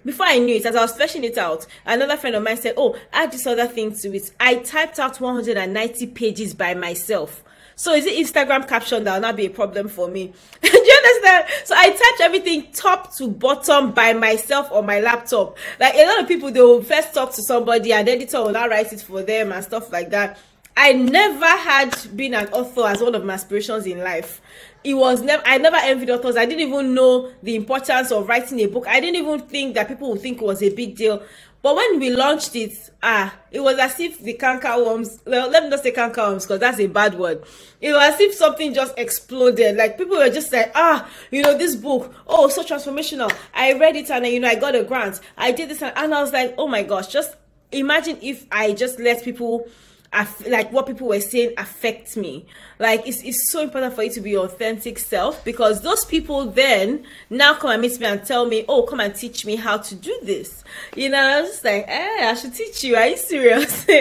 [0.04, 2.74] Before I knew it, as I was fleshing it out, another friend of mine said,
[2.76, 4.32] Oh, add this other thing to it.
[4.38, 7.42] I typed out 190 pages by myself.
[7.76, 10.32] So is it Instagram caption that will not be a problem for me?
[10.62, 11.46] Do you understand?
[11.64, 15.56] So I touch everything top to bottom by myself on my laptop.
[15.80, 18.70] Like a lot of people, they will first talk to somebody and editor will not
[18.70, 20.38] write it for them and stuff like that.
[20.76, 24.40] I never had been an author as one of my aspirations in life.
[24.82, 26.36] It was never I never envied authors.
[26.36, 28.86] I didn't even know the importance of writing a book.
[28.86, 31.22] I didn't even think that people would think it was a big deal.
[31.64, 35.62] But when we launched it, ah, it was as if the canker worms, well, let
[35.62, 37.42] me not say canker worms because that's a bad word.
[37.80, 39.74] It was as if something just exploded.
[39.74, 43.34] Like people were just like, ah, you know, this book, oh, so transformational.
[43.54, 45.20] I read it and, you know, I got a grant.
[45.38, 47.34] I did this and, and I was like, oh my gosh, just
[47.72, 49.66] imagine if I just let people
[50.46, 52.46] like what people were saying affects me.
[52.78, 56.46] Like it's, it's so important for you to be your authentic self because those people
[56.46, 59.78] then now come and meet me and tell me oh come and teach me how
[59.78, 60.64] to do this.
[60.96, 62.96] You know i was just like eh i should teach you.
[62.96, 63.86] Are you serious?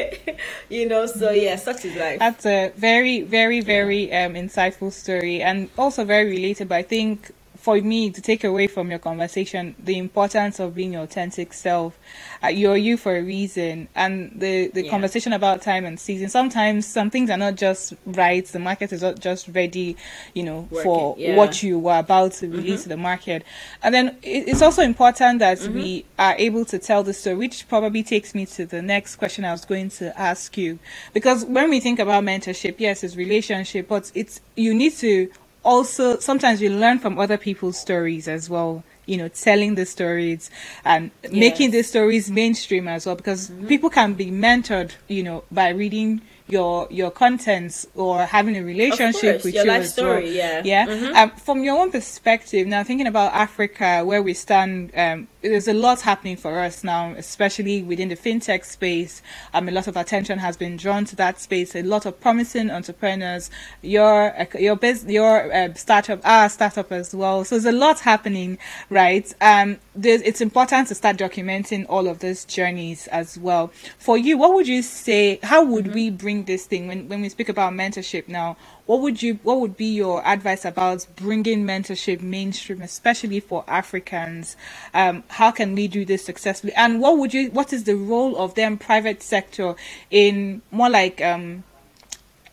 [0.70, 2.20] You know so yeah such is life.
[2.20, 6.72] That's a very very very um insightful story and also very relatable.
[6.72, 7.32] I think
[7.64, 11.98] for me to take away from your conversation the importance of being your authentic self.
[12.44, 14.92] Uh, you're you for a reason, and the the yeah.
[14.92, 16.28] conversation about time and season.
[16.28, 18.46] Sometimes some things are not just right.
[18.46, 19.96] The market is not just ready,
[20.34, 21.38] you know, for yeah.
[21.38, 22.84] what you were about to release mm-hmm.
[22.84, 23.46] to the market.
[23.82, 25.74] And then it, it's also important that mm-hmm.
[25.74, 29.46] we are able to tell the story, which probably takes me to the next question
[29.46, 30.80] I was going to ask you,
[31.14, 35.32] because when we think about mentorship, yes, it's relationship, but it's you need to
[35.64, 40.50] also sometimes we learn from other people's stories as well you know telling the stories
[40.86, 41.32] and yes.
[41.32, 43.68] making the stories mainstream as well because mm-hmm.
[43.68, 49.44] people can be mentored you know by reading your your contents or having a relationship
[49.44, 50.34] with your you life story, well.
[50.34, 50.62] yeah.
[50.64, 50.88] Yeah.
[50.88, 51.16] Mm-hmm.
[51.16, 55.74] Um, from your own perspective, now thinking about Africa, where we stand, um, there's a
[55.74, 59.22] lot happening for us now, especially within the fintech space.
[59.54, 61.76] Um, a lot of attention has been drawn to that space.
[61.76, 63.50] A lot of promising entrepreneurs.
[63.82, 67.46] Your your business, your uh, startup, our startup as well.
[67.46, 68.58] So there's a lot happening,
[68.90, 69.34] right?
[69.40, 73.72] Um, it's important to start documenting all of these journeys as well.
[73.98, 75.40] For you, what would you say?
[75.44, 75.94] How would mm-hmm.
[75.94, 78.58] we bring this thing when when we speak about mentorship now?
[78.88, 84.58] What would you what would be your advice about bringing mentorship mainstream, especially for Africans?
[84.94, 86.74] Um, how can we do this successfully?
[86.74, 89.76] And what would you what is the role of them private sector
[90.10, 91.64] in more like um,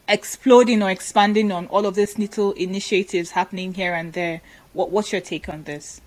[0.07, 4.43] exploding or expanding on all of these little initiatives happening here and there?
[4.75, 6.03] What what's your take on this?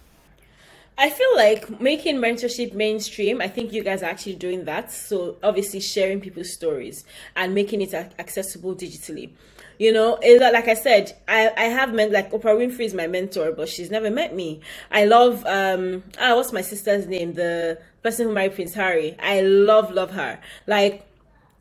[0.98, 4.92] I feel like making mentorship mainstream, I think you guys are actually doing that.
[4.92, 7.04] So, obviously, sharing people's stories
[7.36, 9.32] and making it accessible digitally.
[9.80, 13.52] You know, like I said, I, I have met, like, Oprah Winfrey is my mentor,
[13.54, 14.62] but she's never met me.
[14.92, 17.34] I love, um, ah, what's my sister's name?
[17.34, 19.18] The person who married Prince Harry.
[19.20, 20.40] I love, love her.
[20.68, 21.08] Like,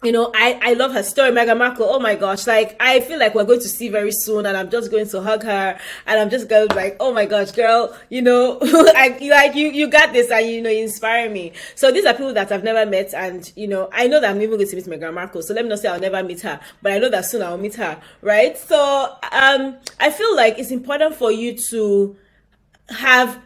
[0.02, 1.86] you know, I, I love her story, Meghan Markle.
[1.88, 2.46] Oh my gosh.
[2.46, 5.22] Like, I feel like we're going to see very soon and I'm just going to
[5.22, 8.58] hug her and I'm just going to be like, oh my gosh, girl, you know,
[8.94, 11.52] like, like you, you got this and, you know, you inspire me.
[11.76, 14.42] So these are people that I've never met and, you know, I know that I'm
[14.42, 15.42] even going to meet Meghan Markle.
[15.42, 17.58] So let me not say I'll never meet her, but I know that soon I'll
[17.58, 18.58] meet her, right?
[18.58, 22.16] So, um, I feel like it's important for you to
[22.88, 23.40] have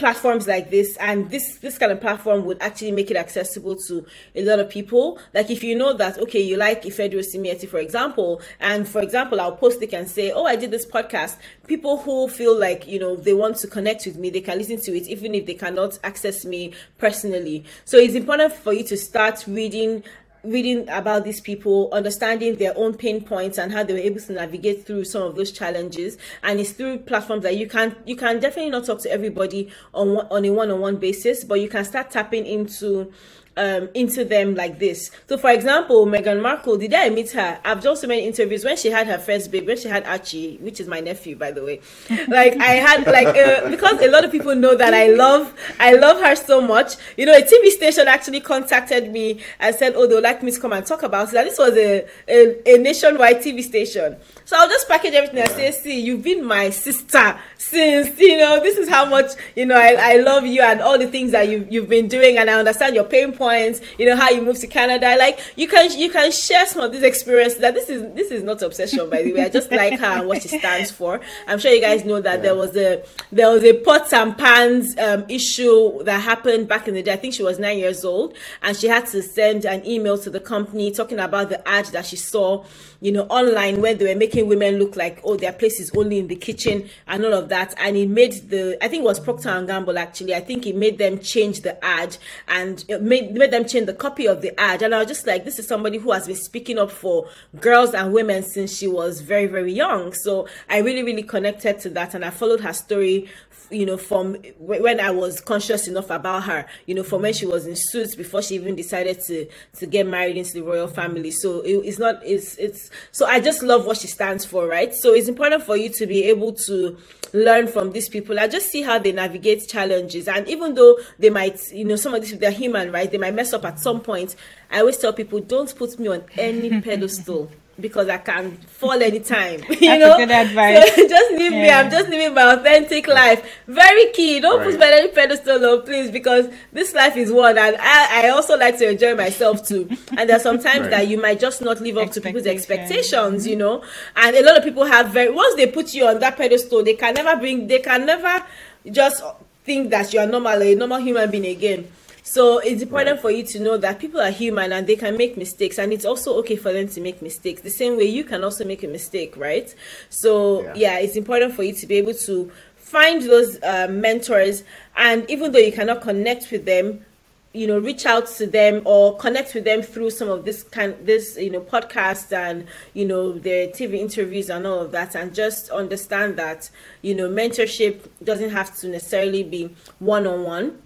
[0.00, 4.04] platforms like this and this this kind of platform would actually make it accessible to
[4.34, 5.18] a lot of people.
[5.34, 9.40] Like if you know that okay you like Ife Durosinmi-Etti for example and for example
[9.40, 11.36] I'll post it and say oh I did this podcast.
[11.66, 14.80] People who feel like you know they want to connect with me they can listen
[14.80, 17.64] to it even if they cannot access me personally.
[17.84, 20.02] So it's important for you to start reading
[20.44, 24.32] reading about these people, understanding their own pain points and how they were able to
[24.32, 26.16] navigate through some of those challenges.
[26.42, 30.16] And it's through platforms that you can you can definitely not talk to everybody on
[30.30, 33.12] on a one on one basis, but you can start tapping into
[33.56, 35.10] um, into them like this.
[35.28, 38.64] So, for example, Meghan Markle, the day I meet her, I've done so many interviews
[38.64, 41.50] when she had her first baby, when she had Archie, which is my nephew, by
[41.50, 41.80] the way.
[42.28, 45.94] Like I had like uh, because a lot of people know that I love I
[45.94, 46.94] love her so much.
[47.16, 50.60] You know, a TV station actually contacted me and said, "Oh, they'd like me to
[50.60, 54.16] come and talk about it." And this was a, a, a nationwide TV station.
[54.44, 58.60] So I'll just package everything and say, "See, you've been my sister since you know
[58.60, 61.48] this is how much you know I, I love you and all the things that
[61.48, 63.80] you've, you've been doing, and I understand your pain points.
[63.98, 65.16] You know how you moved to Canada.
[65.18, 67.60] Like you can you can share some of these experiences.
[67.60, 69.44] That this is this is not obsession by the way.
[69.44, 71.20] I just like her and what she stands for.
[71.48, 72.42] I'm sure you guys know that yeah.
[72.42, 76.94] there was a there was a pots and pans um, issue that happened back in
[76.94, 77.12] the day.
[77.14, 80.30] I think she was nine years old and she had to send an email to
[80.30, 82.64] the company talking about the ad that she saw
[83.00, 86.18] you know, online where they were making women look like, oh, their place is only
[86.18, 87.74] in the kitchen and all of that.
[87.78, 90.34] And it made the, I think it was Procter and Gamble actually.
[90.34, 92.16] I think it made them change the ad
[92.48, 94.82] and made made them change the copy of the ad.
[94.82, 97.28] And I was just like, this is somebody who has been speaking up for
[97.60, 100.12] girls and women since she was very very young.
[100.12, 103.28] So I really really connected to that, and I followed her story
[103.70, 107.46] you know, from when I was conscious enough about her, you know, from when she
[107.46, 109.46] was in suits before she even decided to
[109.78, 111.30] to get married into the royal family.
[111.30, 112.89] So it, it's not, it's it's.
[113.12, 114.92] So I just love what she stands for, right?
[114.94, 116.96] So it's important for you to be able to
[117.32, 118.38] learn from these people.
[118.40, 122.14] I just see how they navigate challenges, and even though they might, you know, some
[122.14, 123.10] of these they're human, right?
[123.10, 124.36] They might mess up at some point.
[124.70, 127.50] I always tell people, don't put me on any pedestal
[127.80, 129.62] because I can fall anytime.
[129.80, 130.94] You That's know, good advice.
[130.94, 131.62] So just leave yeah.
[131.62, 131.70] me.
[131.70, 133.48] I'm just living my authentic life.
[133.66, 134.40] Very key.
[134.40, 134.70] Don't right.
[134.70, 138.28] put me on any pedestal, though, please, because this life is one, and I, I
[138.28, 139.88] also like to enjoy myself too.
[140.10, 140.90] And there there's sometimes right.
[140.90, 143.46] that you might just not live up to people's expectations.
[143.46, 143.58] You mm-hmm.
[143.60, 143.84] know,
[144.16, 146.94] and a lot of people have very once they put you on that pedestal, they
[146.94, 147.66] can never bring.
[147.66, 148.44] They can never
[148.90, 149.22] just
[149.64, 151.90] think that you are normal, a normal human being again
[152.22, 153.20] so it's important right.
[153.22, 156.04] for you to know that people are human and they can make mistakes, and it's
[156.04, 157.62] also okay for them to make mistakes.
[157.62, 159.74] The same way you can also make a mistake, right?
[160.08, 164.64] So yeah, yeah it's important for you to be able to find those uh, mentors,
[164.96, 167.04] and even though you cannot connect with them,
[167.52, 170.94] you know reach out to them or connect with them through some of this kind
[171.02, 172.64] this you know podcast and
[172.94, 176.70] you know their tv interviews and all of that and just understand that
[177.02, 180.78] you know mentorship doesn't have to necessarily be one-on-one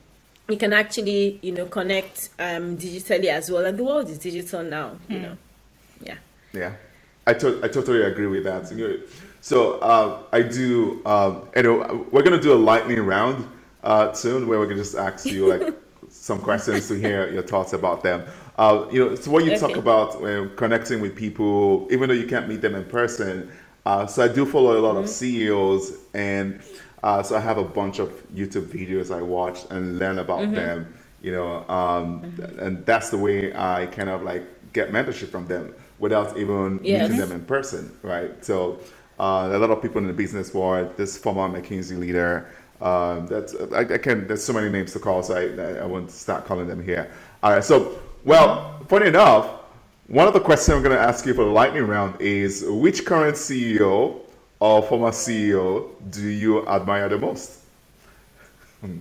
[0.48, 4.62] you can actually you know connect um, digitally as well and the world is digital
[4.62, 5.22] now you mm.
[5.22, 5.36] know
[6.02, 6.16] yeah
[6.52, 6.72] yeah
[7.26, 8.66] I, to- I totally agree with that
[9.40, 13.48] so uh, i do um, know we're going to do a lightning round
[13.82, 15.74] uh, soon where we can just ask you like
[16.10, 18.24] some questions to hear your thoughts about them
[18.58, 19.60] uh, you know so what you okay.
[19.60, 23.50] talk about when connecting with people even though you can't meet them in person
[23.86, 25.04] uh, so i do follow a lot mm-hmm.
[25.04, 26.60] of ceos and
[27.04, 30.54] uh, so I have a bunch of YouTube videos I watch and learn about mm-hmm.
[30.54, 32.58] them, you know, um, mm-hmm.
[32.58, 37.02] and that's the way I kind of like get mentorship from them without even yes.
[37.02, 38.42] meeting them in person, right?
[38.42, 38.78] So
[39.20, 42.50] uh, a lot of people in the business world, this former McKinsey leader,
[42.80, 46.10] um, that's I, I, can there's so many names to call, so I, I won't
[46.10, 47.10] start calling them here.
[47.42, 49.50] All right, so well, funny enough,
[50.06, 53.04] one of the questions I'm going to ask you for the lightning round is which
[53.04, 54.23] current CEO
[54.64, 57.58] or former CEO do you admire the most?
[58.80, 58.98] Hmm.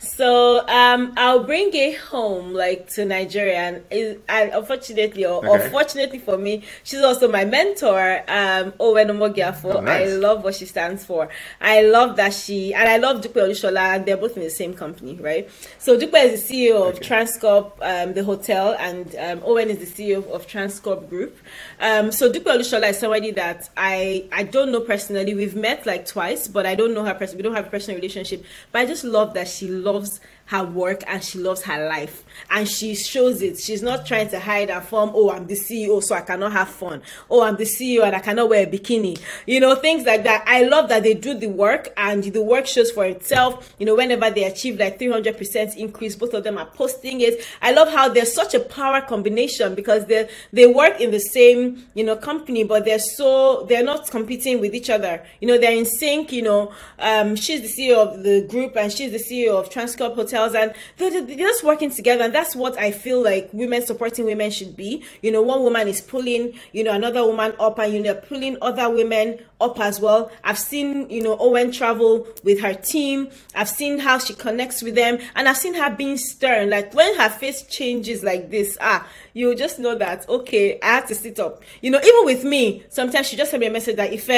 [0.00, 5.68] So um, I'll bring it home, like to Nigeria, and, and unfortunately, or, okay.
[5.68, 9.74] fortunately for me, she's also my mentor, um, Owen Omogiafo.
[9.74, 10.10] Oh, nice.
[10.10, 11.28] I love what she stands for.
[11.60, 14.72] I love that she, and I love Dupe Olusola, and they're both in the same
[14.72, 15.50] company, right?
[15.78, 17.06] So Dupe is the CEO of okay.
[17.06, 21.36] Transcorp, um, the hotel, and um, Owen is the CEO of Transcorp Group.
[21.78, 25.34] Um, so Dupe Olusola is somebody that I I don't know personally.
[25.34, 27.42] We've met like twice, but I don't know her personally.
[27.42, 30.64] We don't have a personal relationship, but I just love that she loves loves her
[30.64, 33.58] work and she loves her life and she shows it.
[33.58, 36.68] She's not trying to hide her from oh i'm the ceo so i cannot have
[36.68, 37.02] fun.
[37.28, 39.20] Oh i'm the ceo and i cannot wear a bikini.
[39.46, 40.44] You know things like that.
[40.46, 43.74] I love that they do the work and the work shows for itself.
[43.78, 47.44] You know whenever they achieve like 300% increase both of them are posting it.
[47.60, 51.86] I love how there's such a power combination because they they work in the same
[51.94, 55.22] you know company but they're so they're not competing with each other.
[55.40, 56.72] You know they're in sync you know.
[56.98, 60.74] Um she's the ceo of the group and she's the ceo of transcorp Hotels and
[60.96, 64.76] they're, they're just working together and that's what i feel like women supporting women should
[64.76, 65.02] be.
[65.20, 68.56] You know one woman is pulling you know another woman up and you know pulling
[68.62, 70.30] other women up as well.
[70.44, 73.30] I've seen you know owen travel with her team.
[73.56, 76.70] I've seen how she connects with them and i've seen her being stern.
[76.70, 79.04] Like when her face changes like this ah
[79.34, 81.64] you just know that okay i have to sit up.
[81.82, 84.30] You know even with me sometimes she just sent me a message that if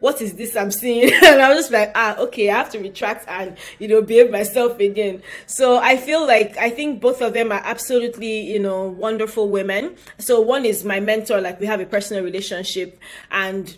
[0.00, 1.12] what is this I'm seeing?
[1.24, 4.30] and I was just like, ah, okay, I have to retract and, you know, behave
[4.30, 5.22] myself again.
[5.46, 9.96] So I feel like, I think both of them are absolutely, you know, wonderful women.
[10.18, 12.98] So one is my mentor, like we have a personal relationship
[13.30, 13.76] and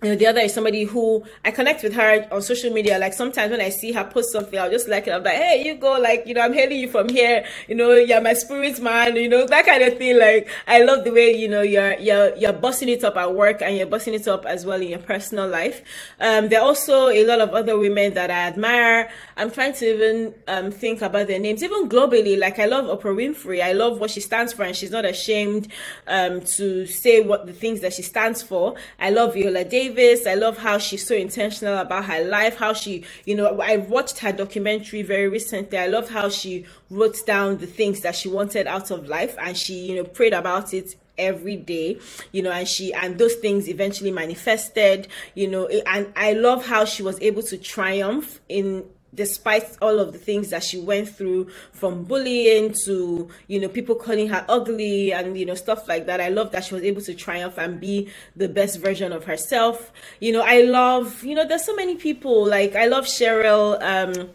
[0.00, 2.98] the other is somebody who I connect with her on social media.
[2.98, 5.10] Like sometimes when I see her post something, I'll just like it.
[5.10, 7.44] I'm like, hey, you go, like, you know, I'm hailing you from here.
[7.68, 10.18] You know, you're my spirit man, you know, that kind of thing.
[10.18, 13.60] Like, I love the way, you know, you're, you're, you're busting it up at work
[13.60, 15.82] and you're busting it up as well in your personal life.
[16.18, 19.10] Um, there are also a lot of other women that I admire.
[19.36, 22.38] I'm trying to even, um, think about their names, even globally.
[22.38, 23.62] Like, I love Oprah Winfrey.
[23.62, 25.68] I love what she stands for and she's not ashamed,
[26.06, 28.76] um, to say what the things that she stands for.
[28.98, 29.89] I love Viola Davis.
[29.94, 30.26] Davis.
[30.26, 34.18] I love how she's so intentional about her life, how she, you know, I watched
[34.18, 35.78] her documentary very recently.
[35.78, 39.56] I love how she wrote down the things that she wanted out of life and
[39.56, 41.98] she, you know, prayed about it every day
[42.32, 46.82] you know and she and those things eventually manifested you know and i love how
[46.82, 48.82] she was able to triumph in
[49.14, 53.94] despite all of the things that she went through from bullying to you know people
[53.94, 57.02] calling her ugly and you know stuff like that i love that she was able
[57.02, 61.46] to triumph and be the best version of herself you know i love you know
[61.46, 64.30] there's so many people like i love Sheryl um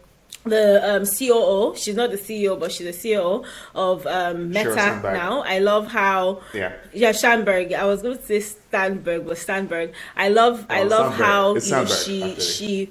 [0.46, 1.76] the um, COO.
[1.76, 5.42] She's not the CEO, but she's the CEO of um, Meta now.
[5.42, 7.72] I love how yeah yeah Sandberg.
[7.72, 9.92] I was going to say Stanberg, but Stanberg.
[10.16, 12.40] I love oh, I love how you know, she actually.
[12.40, 12.90] she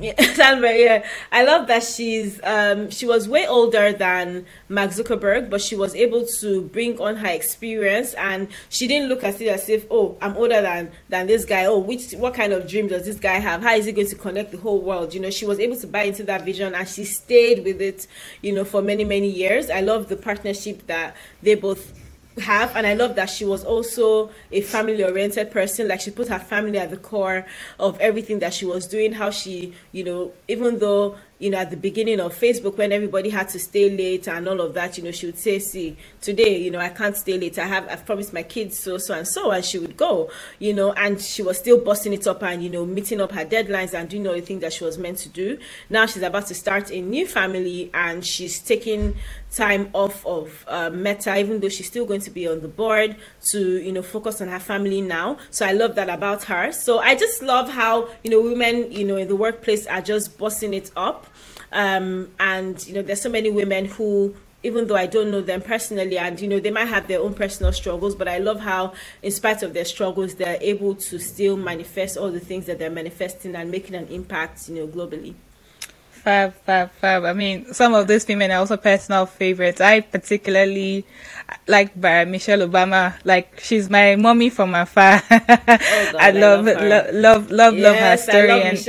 [0.00, 0.14] yeah,
[0.60, 1.06] yeah.
[1.32, 5.94] I love that she's um she was way older than Mark Zuckerberg, but she was
[5.94, 10.16] able to bring on her experience and she didn't look at it as if, oh,
[10.20, 11.66] I'm older than than this guy.
[11.66, 13.62] Oh, which what kind of dream does this guy have?
[13.62, 15.14] How is he going to connect the whole world?
[15.14, 18.06] You know, she was able to buy into that vision and she stayed with it,
[18.42, 19.70] you know, for many, many years.
[19.70, 21.92] I love the partnership that they both
[22.38, 25.88] have and i love that she was also a family oriented person.
[25.88, 27.46] Like she put her family at the core
[27.78, 31.70] of everything that she was doing how she you know even though you know, at
[31.70, 35.04] the beginning of Facebook when everybody had to stay late and all of that, you
[35.04, 37.58] know, she would say, see, today, you know, I can't stay late.
[37.58, 40.72] I have, I've promised my kids so, so, and so, and she would go, you
[40.72, 43.92] know, and she was still busting it up and, you know, meeting up her deadlines
[43.92, 45.58] and doing all the things that she was meant to do.
[45.90, 49.16] Now she's about to start a new family and she's taking
[49.52, 53.16] time off of uh, Meta, even though she's still going to be on the board
[53.46, 55.36] to, you know, focus on her family now.
[55.50, 56.72] So I love that about her.
[56.72, 60.38] So I just love how, you know, women, you know, in the workplace are just
[60.38, 61.25] busting it up
[61.76, 65.60] um, and you know, there's so many women who even though I don't know them
[65.60, 68.94] personally, and you know, they might have their own personal struggles, but I love how,
[69.22, 72.90] in spite of their struggles, they're able to still manifest all the things that they're
[72.90, 75.34] manifesting and making an impact, you know, globally.
[76.10, 77.24] Fab, fab, fab.
[77.24, 79.80] I mean, some of these women are also personal favorites.
[79.80, 81.04] I particularly
[81.66, 83.14] like by Michelle Obama.
[83.24, 85.22] Like she's my mommy from afar.
[85.78, 88.88] Oh God, I, love, I love, lo- love, love, yes, love her story and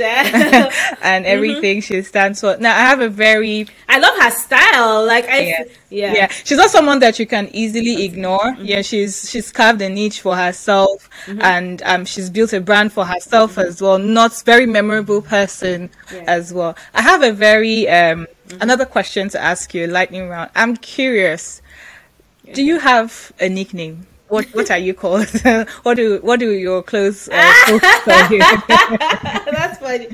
[1.02, 1.24] and mm-hmm.
[1.24, 1.94] everything mm-hmm.
[1.94, 2.56] she stands for.
[2.58, 3.66] Now I have a very.
[3.88, 5.06] I love her style.
[5.06, 6.12] Like I, yeah, yeah.
[6.14, 6.26] yeah.
[6.28, 8.38] She's not someone that you can easily ignore.
[8.38, 8.64] Mm-hmm.
[8.64, 11.40] Yeah, she's she's carved a niche for herself, mm-hmm.
[11.42, 13.68] and um, she's built a brand for herself mm-hmm.
[13.68, 13.98] as well.
[13.98, 16.24] Not very memorable person yeah.
[16.26, 16.76] as well.
[16.94, 18.62] I have a very um mm-hmm.
[18.62, 20.50] another question to ask you, lightning round.
[20.54, 21.62] I'm curious
[22.52, 24.06] do you have a nickname?
[24.28, 25.28] What what are you called?
[25.84, 27.52] what do what do your close uh,
[28.04, 28.40] call you?
[28.68, 30.08] That's funny.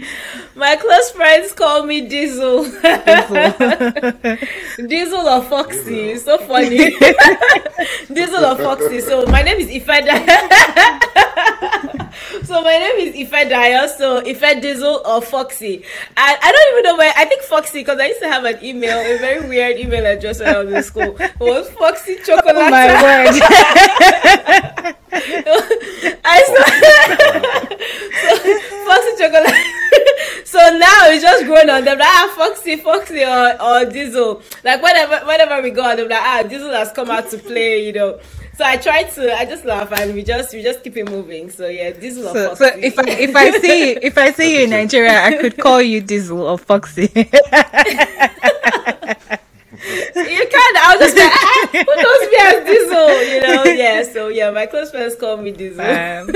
[0.55, 2.65] My close friends call me Diesel.
[2.65, 3.53] Diesel,
[4.87, 6.11] Diesel or Foxy.
[6.11, 6.95] It's so funny.
[8.13, 9.01] Diesel or Foxy.
[9.01, 10.15] So my name is Ifeda.
[12.45, 13.89] So my name is Ife Daya.
[13.97, 15.77] So Ife Diesel or Foxy.
[15.77, 15.85] And
[16.17, 17.13] I don't even know where.
[17.17, 20.41] I think Foxy because I used to have an email, a very weird email address
[20.41, 21.17] when I was in school.
[21.19, 22.55] It was Foxy Chocolate.
[22.57, 23.29] Oh my word.
[26.25, 26.65] I saw
[28.21, 28.37] so,
[28.87, 29.81] Foxy Chocolate.
[30.55, 34.41] So now it's just growing on them like ah Foxy, Foxy or, or Diesel.
[34.63, 37.87] Like whenever whenever we go on them like ah Diesel has come out to play,
[37.87, 38.21] you know
[38.57, 41.51] so I try to I just laugh and we just we just keep it moving.
[41.51, 42.65] So yeah, Diesel so, or Foxy.
[42.65, 45.83] So if I if I see if I see you in Nigeria, I could call
[45.83, 47.09] you Diesel or Foxy.
[49.85, 50.77] you can't.
[50.77, 53.09] I was just like, ah, who knows me as Diesel?
[53.33, 54.03] You know, yeah.
[54.03, 55.81] So yeah, my close friends call me Diesel.
[55.81, 56.31] Um,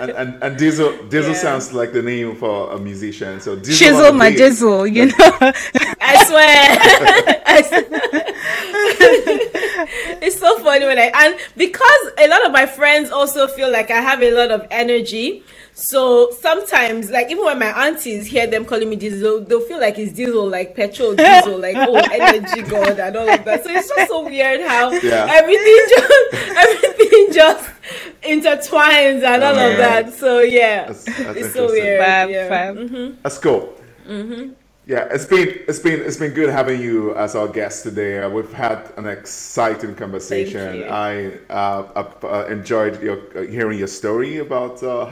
[0.00, 1.38] and, and, and Diesel Diesel yeah.
[1.38, 3.40] sounds like the name for a musician.
[3.40, 5.52] So Diesel Shizzle my Diesel, you know.
[6.00, 7.42] I swear.
[7.46, 8.34] I swear.
[10.22, 13.90] it's so funny when I and because a lot of my friends also feel like
[13.90, 15.42] I have a lot of energy.
[15.74, 19.96] So sometimes, like even when my aunties hear them calling me diesel, they'll feel like
[19.96, 23.62] it's diesel, like petrol diesel, like oh energy god and all of that.
[23.62, 25.26] So it's just so weird how yeah.
[25.30, 27.70] everything just everything just
[28.22, 30.12] intertwines and all of that.
[30.14, 32.00] So yeah, that's, that's it's so weird.
[32.00, 32.48] Fab, yeah.
[32.48, 32.76] Fab.
[32.76, 33.20] Mm-hmm.
[33.22, 33.74] Let's go.
[34.06, 34.54] Mm-hmm.
[34.88, 38.20] Yeah, it's been it's been it's been good having you as our guest today.
[38.20, 40.84] Uh, we've had an exciting conversation.
[40.90, 45.04] I uh, uh, enjoyed your, uh, hearing your story about uh,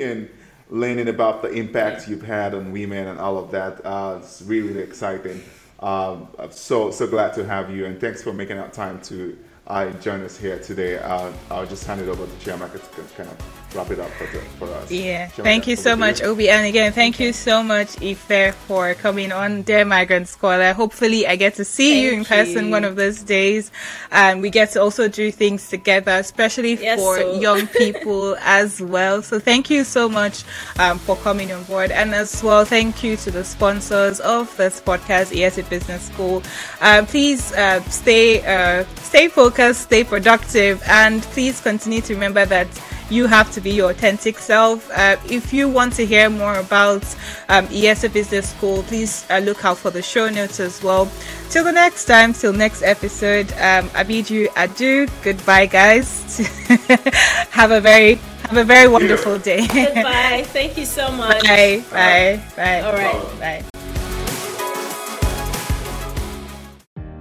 [0.00, 0.30] and
[0.70, 3.84] learning about the impact you've had on women and all of that.
[3.84, 5.42] Uh, it's really, really exciting.
[5.80, 9.36] Um, so so glad to have you, and thanks for making out time to
[9.72, 10.98] uh, join us here today.
[10.98, 14.40] I'll just hand it over to Chiamaka to kind of wrap it up for, the,
[14.58, 14.90] for us.
[14.90, 15.28] Yeah.
[15.28, 16.50] thank you so much, Obi.
[16.50, 20.74] And again, thank you so much, Ife, for coming on Dear Migrant Scholar.
[20.74, 22.70] Hopefully, I get to see thank you in person you.
[22.70, 23.70] one of those days.
[24.10, 27.40] And we get to also do things together, especially yes, for so.
[27.40, 29.22] young people as well.
[29.22, 30.44] So thank you so much
[30.78, 31.90] um, for coming on board.
[31.90, 36.42] And as well, thank you to the sponsors of this podcast, IESE Business School.
[36.80, 42.66] Uh, please uh, stay, uh, stay focused, stay productive, and please continue to remember that
[43.10, 44.90] you have to be your authentic self.
[44.90, 47.02] Uh, if you want to hear more about
[47.48, 51.10] um, IESE Business School, please uh, look out for the show notes as well.
[51.50, 55.06] Till the next time, till next episode, um, I bid you adieu.
[55.22, 56.38] Goodbye, guys.
[57.50, 59.66] have a very have a very wonderful day.
[59.72, 60.44] Goodbye.
[60.46, 61.42] Thank you so much.
[61.44, 61.84] Bye.
[61.90, 62.42] Bye.
[62.56, 62.80] Bye.
[62.80, 63.38] All right.
[63.38, 63.64] Bye.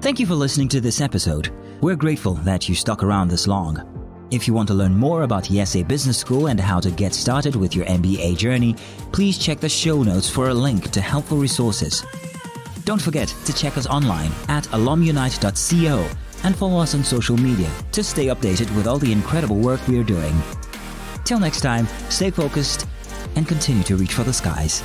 [0.02, 1.52] Thank you for listening to this episode.
[1.82, 4.28] We're grateful that you stuck around this long.
[4.30, 7.56] If you want to learn more about IESE Business School and how to get started
[7.56, 8.76] with your MBA journey,
[9.12, 12.06] please check the show notes for a link to helpful resources.
[12.86, 16.08] Don't forget to check us online at alumunite.co
[16.44, 19.98] and follow us on social media to stay updated with all the incredible work we
[19.98, 20.40] are doing.
[21.24, 22.86] Till next time, stay focused
[23.36, 24.84] and continue to reach for the skies.